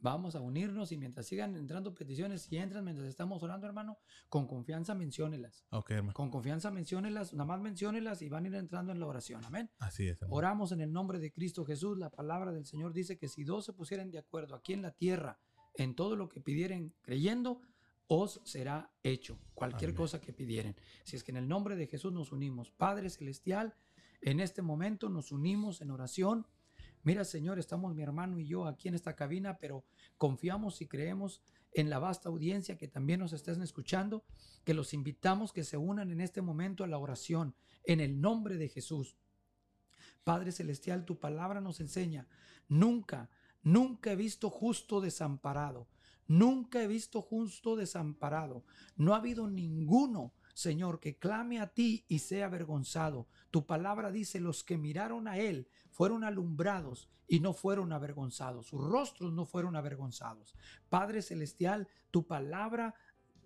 [0.00, 4.46] Vamos a unirnos y mientras sigan entrando peticiones, si entran mientras estamos orando, hermano, con
[4.46, 5.64] confianza menciónelas.
[5.70, 6.12] Ok, hermano.
[6.14, 9.44] Con confianza menciónelas, nada más menciónelas y van a ir entrando en la oración.
[9.44, 9.68] Amén.
[9.80, 10.22] Así es.
[10.22, 10.36] hermano.
[10.36, 11.98] Oramos en el nombre de Cristo Jesús.
[11.98, 14.92] La palabra del Señor dice que si dos se pusieran de acuerdo aquí en la
[14.92, 15.40] tierra
[15.74, 17.60] en todo lo que pidieren creyendo,
[18.08, 19.96] os será hecho cualquier Amén.
[19.96, 20.76] cosa que pidieren.
[21.04, 23.74] Si es que en el nombre de Jesús nos unimos, Padre Celestial,
[24.20, 26.46] en este momento nos unimos en oración.
[27.04, 29.84] Mira, Señor, estamos mi hermano y yo aquí en esta cabina, pero
[30.16, 31.42] confiamos y creemos
[31.72, 34.24] en la vasta audiencia que también nos estén escuchando,
[34.64, 38.56] que los invitamos que se unan en este momento a la oración en el nombre
[38.56, 39.16] de Jesús.
[40.24, 42.26] Padre Celestial, tu palabra nos enseña,
[42.68, 43.30] nunca,
[43.62, 45.88] nunca he visto justo desamparado,
[46.28, 48.64] nunca he visto justo desamparado,
[48.96, 53.26] no ha habido ninguno, Señor, que clame a ti y sea avergonzado.
[53.50, 58.80] Tu palabra dice, los que miraron a Él fueron alumbrados y no fueron avergonzados, sus
[58.80, 60.54] rostros no fueron avergonzados.
[60.88, 62.94] Padre Celestial, tu palabra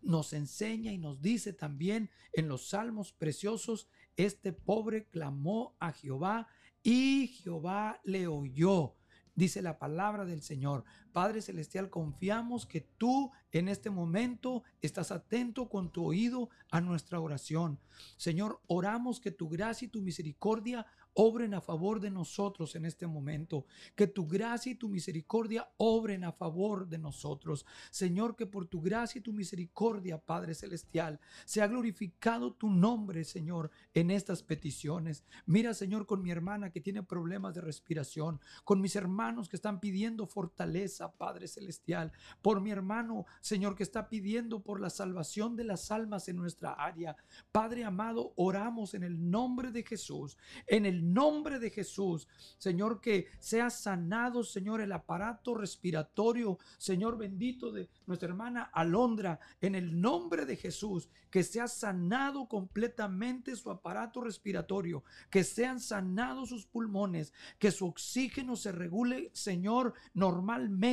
[0.02, 6.48] nos enseña y nos dice también en los salmos preciosos, este pobre clamó a Jehová
[6.82, 8.96] y Jehová le oyó.
[9.34, 10.84] Dice la palabra del Señor.
[11.12, 17.20] Padre Celestial, confiamos que tú en este momento estás atento con tu oído a nuestra
[17.20, 17.78] oración.
[18.16, 23.06] Señor, oramos que tu gracia y tu misericordia obren a favor de nosotros en este
[23.06, 23.66] momento.
[23.94, 27.66] Que tu gracia y tu misericordia obren a favor de nosotros.
[27.90, 33.70] Señor, que por tu gracia y tu misericordia, Padre Celestial, sea glorificado tu nombre, Señor,
[33.94, 35.24] en estas peticiones.
[35.46, 39.80] Mira, Señor, con mi hermana que tiene problemas de respiración, con mis hermanos que están
[39.80, 45.64] pidiendo fortaleza Padre Celestial, por mi hermano, Señor, que está pidiendo por la salvación de
[45.64, 47.16] las almas en nuestra área.
[47.50, 50.36] Padre amado, oramos en el nombre de Jesús,
[50.66, 52.28] en el nombre de Jesús,
[52.58, 59.74] Señor, que sea sanado, Señor, el aparato respiratorio, Señor bendito de nuestra hermana Alondra, en
[59.74, 66.66] el nombre de Jesús, que sea sanado completamente su aparato respiratorio, que sean sanados sus
[66.66, 70.91] pulmones, que su oxígeno se regule, Señor, normalmente.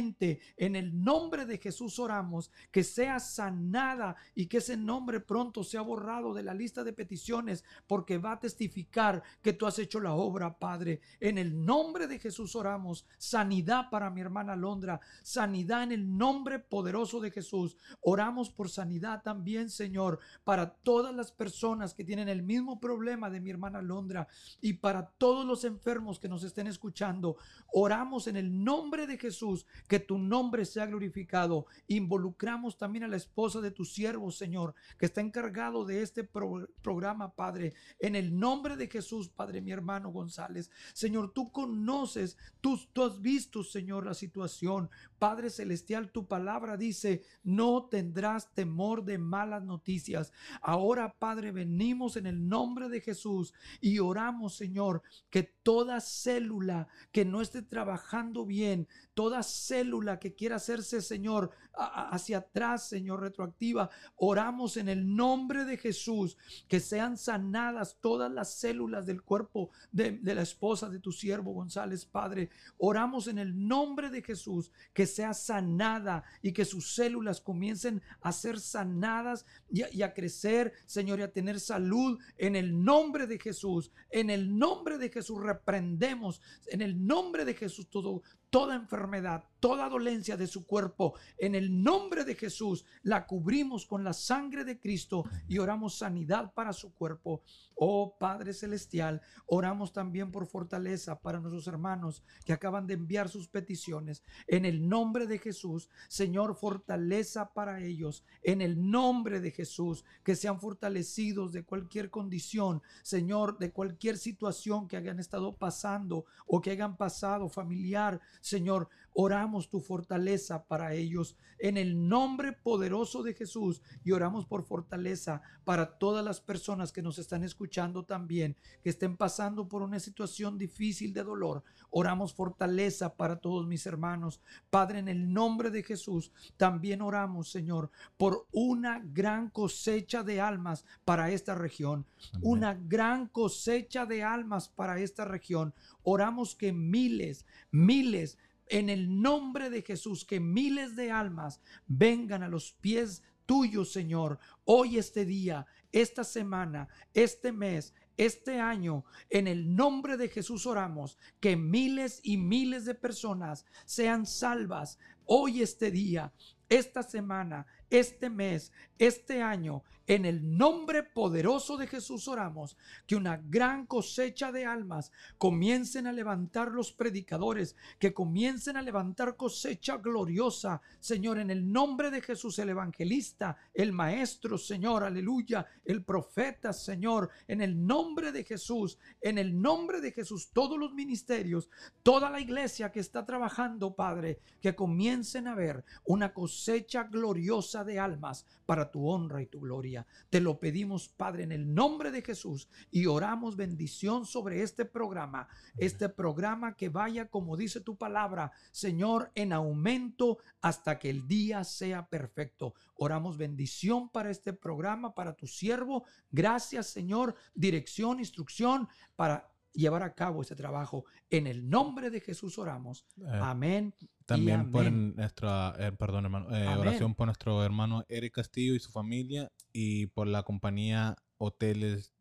[0.57, 5.81] En el nombre de Jesús oramos, que sea sanada y que ese nombre pronto sea
[5.81, 10.13] borrado de la lista de peticiones, porque va a testificar que tú has hecho la
[10.13, 11.01] obra, Padre.
[11.19, 16.59] En el nombre de Jesús oramos, sanidad para mi hermana Londra, sanidad en el nombre
[16.59, 17.77] poderoso de Jesús.
[18.01, 23.41] Oramos por sanidad también, Señor, para todas las personas que tienen el mismo problema de
[23.41, 24.27] mi hermana Londra
[24.61, 27.37] y para todos los enfermos que nos estén escuchando.
[27.71, 31.65] Oramos en el nombre de Jesús, que tu nombre sea glorificado.
[31.87, 36.69] Involucramos también a la esposa de tu siervo, Señor, que está encargado de este pro-
[36.81, 37.73] programa, Padre.
[37.99, 40.69] En el nombre de Jesús, Padre, mi hermano González.
[40.93, 44.89] Señor, tú conoces, tú has visto, Señor, la situación.
[45.19, 50.31] Padre Celestial, tu palabra dice, no tendrás temor de malas noticias.
[50.61, 57.25] Ahora, Padre, venimos en el nombre de Jesús y oramos, Señor, que toda célula que
[57.25, 64.77] no esté trabajando bien, toda célula que quiera hacerse, Señor, hacia atrás, Señor, retroactiva, oramos
[64.77, 70.35] en el nombre de Jesús, que sean sanadas todas las células del cuerpo de, de
[70.35, 72.49] la esposa de tu siervo González, Padre.
[72.77, 78.31] Oramos en el nombre de Jesús, que sea sanada y que sus células comiencen a
[78.31, 83.91] ser sanadas y a, crecer, Señor, y a tener salud en el nombre de Jesús.
[84.09, 89.89] En el nombre de Jesús reprendemos, en el nombre de Jesús todo, toda enfermedad, toda
[89.89, 91.13] dolencia de su cuerpo.
[91.37, 96.53] En el nombre de Jesús la cubrimos con la sangre de Cristo y oramos sanidad
[96.53, 97.43] para su cuerpo.
[97.75, 103.47] Oh Padre Celestial, oramos también por fortaleza para nuestros hermanos que acaban de enviar sus
[103.47, 104.23] peticiones.
[104.47, 108.25] En el nombre de Jesús, Señor, fortaleza para ellos.
[108.43, 114.87] En el nombre de Jesús, que sean fortalecidos de cualquier condición, Señor, de cualquier situación
[114.87, 118.19] que hayan estado pasando o que hayan pasado familiar.
[118.41, 118.89] Señor,
[119.21, 125.41] oramos tu fortaleza para ellos en el nombre poderoso de Jesús y oramos por fortaleza
[125.65, 130.57] para todas las personas que nos están escuchando también, que estén pasando por una situación
[130.57, 131.65] difícil de dolor.
[131.89, 134.39] Oramos fortaleza para todos mis hermanos.
[134.69, 140.85] Padre, en el nombre de Jesús, también oramos, Señor, por una gran cosecha de almas
[141.03, 142.05] para esta región
[142.41, 145.73] una gran cosecha de almas para esta región.
[146.03, 148.37] Oramos que miles, miles,
[148.69, 154.39] en el nombre de Jesús, que miles de almas vengan a los pies tuyos, Señor,
[154.65, 157.93] hoy este día, esta semana, este mes.
[158.15, 164.25] Este año, en el nombre de Jesús oramos que miles y miles de personas sean
[164.25, 166.33] salvas hoy este día,
[166.67, 172.75] esta semana, este mes, este año, en el nombre poderoso de Jesús oramos
[173.05, 179.37] que una gran cosecha de almas comiencen a levantar los predicadores, que comiencen a levantar
[179.37, 186.03] cosecha gloriosa, Señor, en el nombre de Jesús, el evangelista, el maestro, Señor, aleluya, el
[186.03, 191.69] profeta, Señor, en el nombre de Jesús, en el nombre de Jesús, todos los ministerios,
[192.01, 197.99] toda la iglesia que está trabajando, Padre, que comiencen a ver una cosecha gloriosa de
[197.99, 200.05] almas para tu honra y tu gloria.
[200.29, 205.47] Te lo pedimos, Padre, en el nombre de Jesús y oramos bendición sobre este programa,
[205.77, 211.63] este programa que vaya, como dice tu palabra, Señor, en aumento hasta que el día
[211.63, 212.73] sea perfecto.
[212.95, 216.05] Oramos bendición para este programa, para tu siervo.
[216.31, 217.35] Gracias, Señor.
[217.53, 221.05] Dirección, instrucción para llevar a cabo este trabajo.
[221.29, 223.05] En el nombre de Jesús oramos.
[223.17, 223.93] Eh, Amén.
[224.25, 225.15] También por amén.
[225.15, 230.07] nuestra, eh, perdón hermano, eh, oración por nuestro hermano Eric Castillo y su familia y
[230.07, 232.13] por la compañía Hoteles,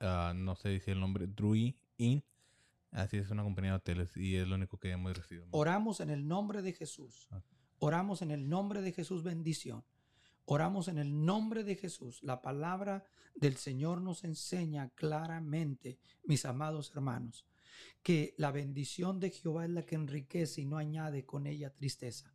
[0.00, 2.22] ah, no sé decir el nombre, Drui Inn.
[2.92, 5.48] Así es una compañía de hoteles y es lo único que hemos recibido.
[5.50, 7.28] Oramos en el nombre de Jesús.
[7.30, 7.42] Ah.
[7.78, 9.84] Oramos en el nombre de Jesús bendición.
[10.48, 12.22] Oramos en el nombre de Jesús.
[12.22, 17.44] La palabra del Señor nos enseña claramente, mis amados hermanos,
[18.00, 22.32] que la bendición de Jehová es la que enriquece y no añade con ella tristeza.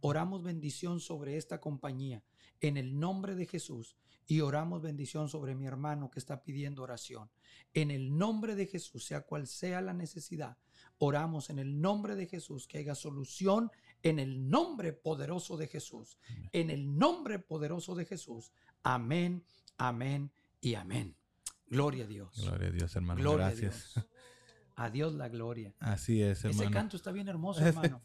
[0.00, 2.22] Oramos bendición sobre esta compañía
[2.60, 3.96] en el nombre de Jesús
[4.26, 7.30] y oramos bendición sobre mi hermano que está pidiendo oración.
[7.72, 10.58] En el nombre de Jesús, sea cual sea la necesidad,
[10.98, 13.70] oramos en el nombre de Jesús que haya solución
[14.04, 16.18] En el nombre poderoso de Jesús.
[16.52, 18.52] En el nombre poderoso de Jesús.
[18.84, 19.42] Amén,
[19.78, 20.30] amén
[20.60, 21.16] y amén.
[21.66, 22.40] Gloria a Dios.
[22.40, 23.20] Gloria a Dios, hermano.
[23.20, 23.96] Gloria Gracias.
[23.96, 24.10] a Dios.
[24.76, 25.74] A Dios la gloria.
[25.80, 26.70] Así es, Ese hermano.
[26.70, 28.02] canto está bien hermoso, hermano.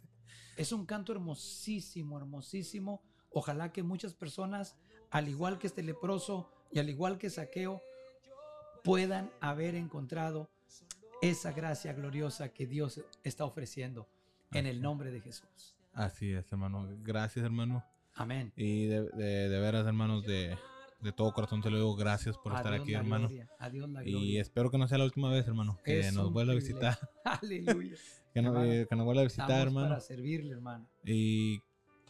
[0.56, 3.04] es un canto hermosísimo, hermosísimo.
[3.32, 4.76] Ojalá que muchas personas,
[5.12, 7.82] al igual que este leproso y al igual que Saqueo,
[8.84, 10.50] puedan haber encontrado
[11.22, 14.08] esa gracia gloriosa que Dios está ofreciendo
[14.54, 15.76] en el nombre de Jesús.
[15.94, 16.88] Así es, hermano.
[17.02, 17.84] Gracias, hermano.
[18.16, 18.52] Amén.
[18.56, 20.58] Y de, de, de veras, hermanos, de,
[21.02, 23.28] de todo corazón te lo digo, gracias por A estar Dios aquí, la hermano.
[23.28, 25.78] gloria, a Dios la Y espero que no sea la última vez, hermano.
[25.84, 26.98] Que Es nos vuelva a visitar.
[27.24, 27.96] Aleluya.
[28.34, 29.88] Que nos, Hermano, que nos vuelva a visitar, Estamos hermano.
[29.90, 30.88] para servirle, hermano.
[31.04, 31.60] Y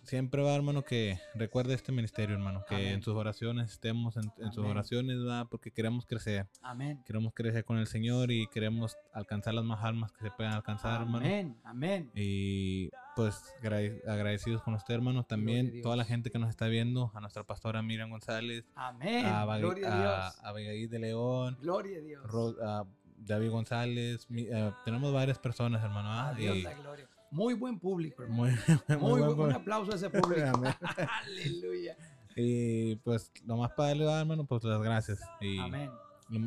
[0.09, 2.65] siempre va, hermano, que recuerde este ministerio, hermano.
[2.67, 2.87] Que Amén.
[2.95, 4.71] en sus oraciones estemos en, en sus Amén.
[4.71, 5.47] oraciones, ¿verdad?
[5.49, 6.47] Porque queremos crecer.
[6.61, 7.01] Amén.
[7.05, 11.01] Queremos crecer con el Señor y queremos alcanzar las más almas que se puedan alcanzar,
[11.01, 11.25] hermano.
[11.25, 11.57] Amén.
[11.63, 12.11] Amén.
[12.15, 15.23] Y pues agrade- agradecidos con usted, hermano.
[15.23, 19.25] También a toda la gente que nos está viendo, a nuestra pastora Miriam González, Amén.
[19.25, 19.99] a, Gloria a a
[20.29, 20.39] Dios.
[20.43, 22.23] Abigail de León, Gloria a Dios.
[22.25, 22.85] Ro- a
[23.17, 24.29] David González.
[24.29, 26.09] mi- eh, tenemos varias personas, hermano.
[26.09, 26.33] A ¿ah?
[26.33, 27.07] Dios Y la gloria.
[27.31, 28.51] Muy buen público, muy,
[28.87, 30.41] muy Muy, buen buen, un pro- aplauso a ese público.
[31.23, 31.97] Aleluya.
[32.35, 35.19] Y pues, nomás para darle, hermano, pues las gracias.
[35.41, 35.91] Y Amén.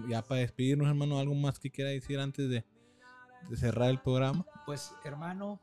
[0.08, 2.64] ya para despedirnos, hermano, algo más que quiera decir antes de,
[3.48, 4.44] de cerrar el programa.
[4.66, 5.60] Pues, hermano,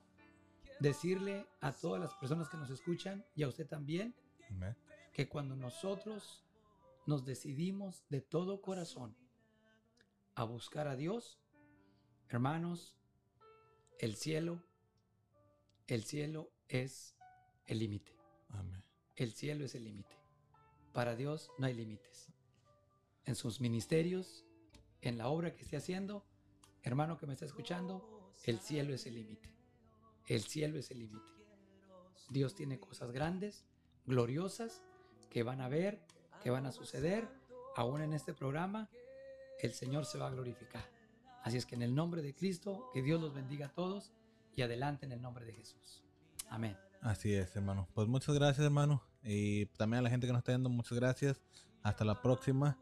[0.80, 4.14] decirle a todas las personas que nos escuchan y a usted también
[4.50, 4.76] Amén.
[5.14, 6.46] que cuando nosotros
[7.06, 9.16] nos decidimos de todo corazón
[10.36, 11.40] a buscar a Dios,
[12.30, 12.96] hermanos,
[14.00, 14.64] el cielo,
[15.90, 17.16] el cielo es
[17.66, 18.16] el límite.
[18.50, 18.84] Amén.
[19.16, 20.16] El cielo es el límite.
[20.94, 22.28] Para Dios no hay límites.
[23.26, 24.46] En sus ministerios,
[25.02, 26.26] en la obra que esté haciendo,
[26.84, 29.52] hermano que me está escuchando, el cielo es el límite.
[30.28, 31.32] El cielo es el límite.
[32.30, 33.66] Dios tiene cosas grandes,
[34.06, 34.84] gloriosas,
[35.32, 36.06] que van a ver,
[36.44, 37.28] que van a suceder.
[37.76, 38.92] Aún en este programa,
[39.60, 40.88] el Señor se va a glorificar.
[41.42, 44.14] Así es que en el nombre de Cristo, que Dios los bendiga a todos
[44.60, 46.04] y adelante en el nombre de Jesús.
[46.50, 46.78] Amén.
[47.02, 47.88] Así es, hermano.
[47.94, 49.02] Pues muchas gracias, hermano.
[49.24, 51.42] Y también a la gente que nos está viendo, muchas gracias.
[51.82, 52.78] Hasta la próxima.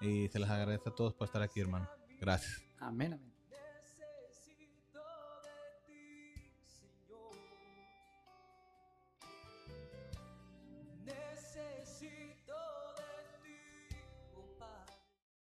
[0.00, 1.88] Y se les agradece a todos por estar aquí, hermano.
[2.20, 2.62] Gracias.
[2.78, 3.35] Amén, amén.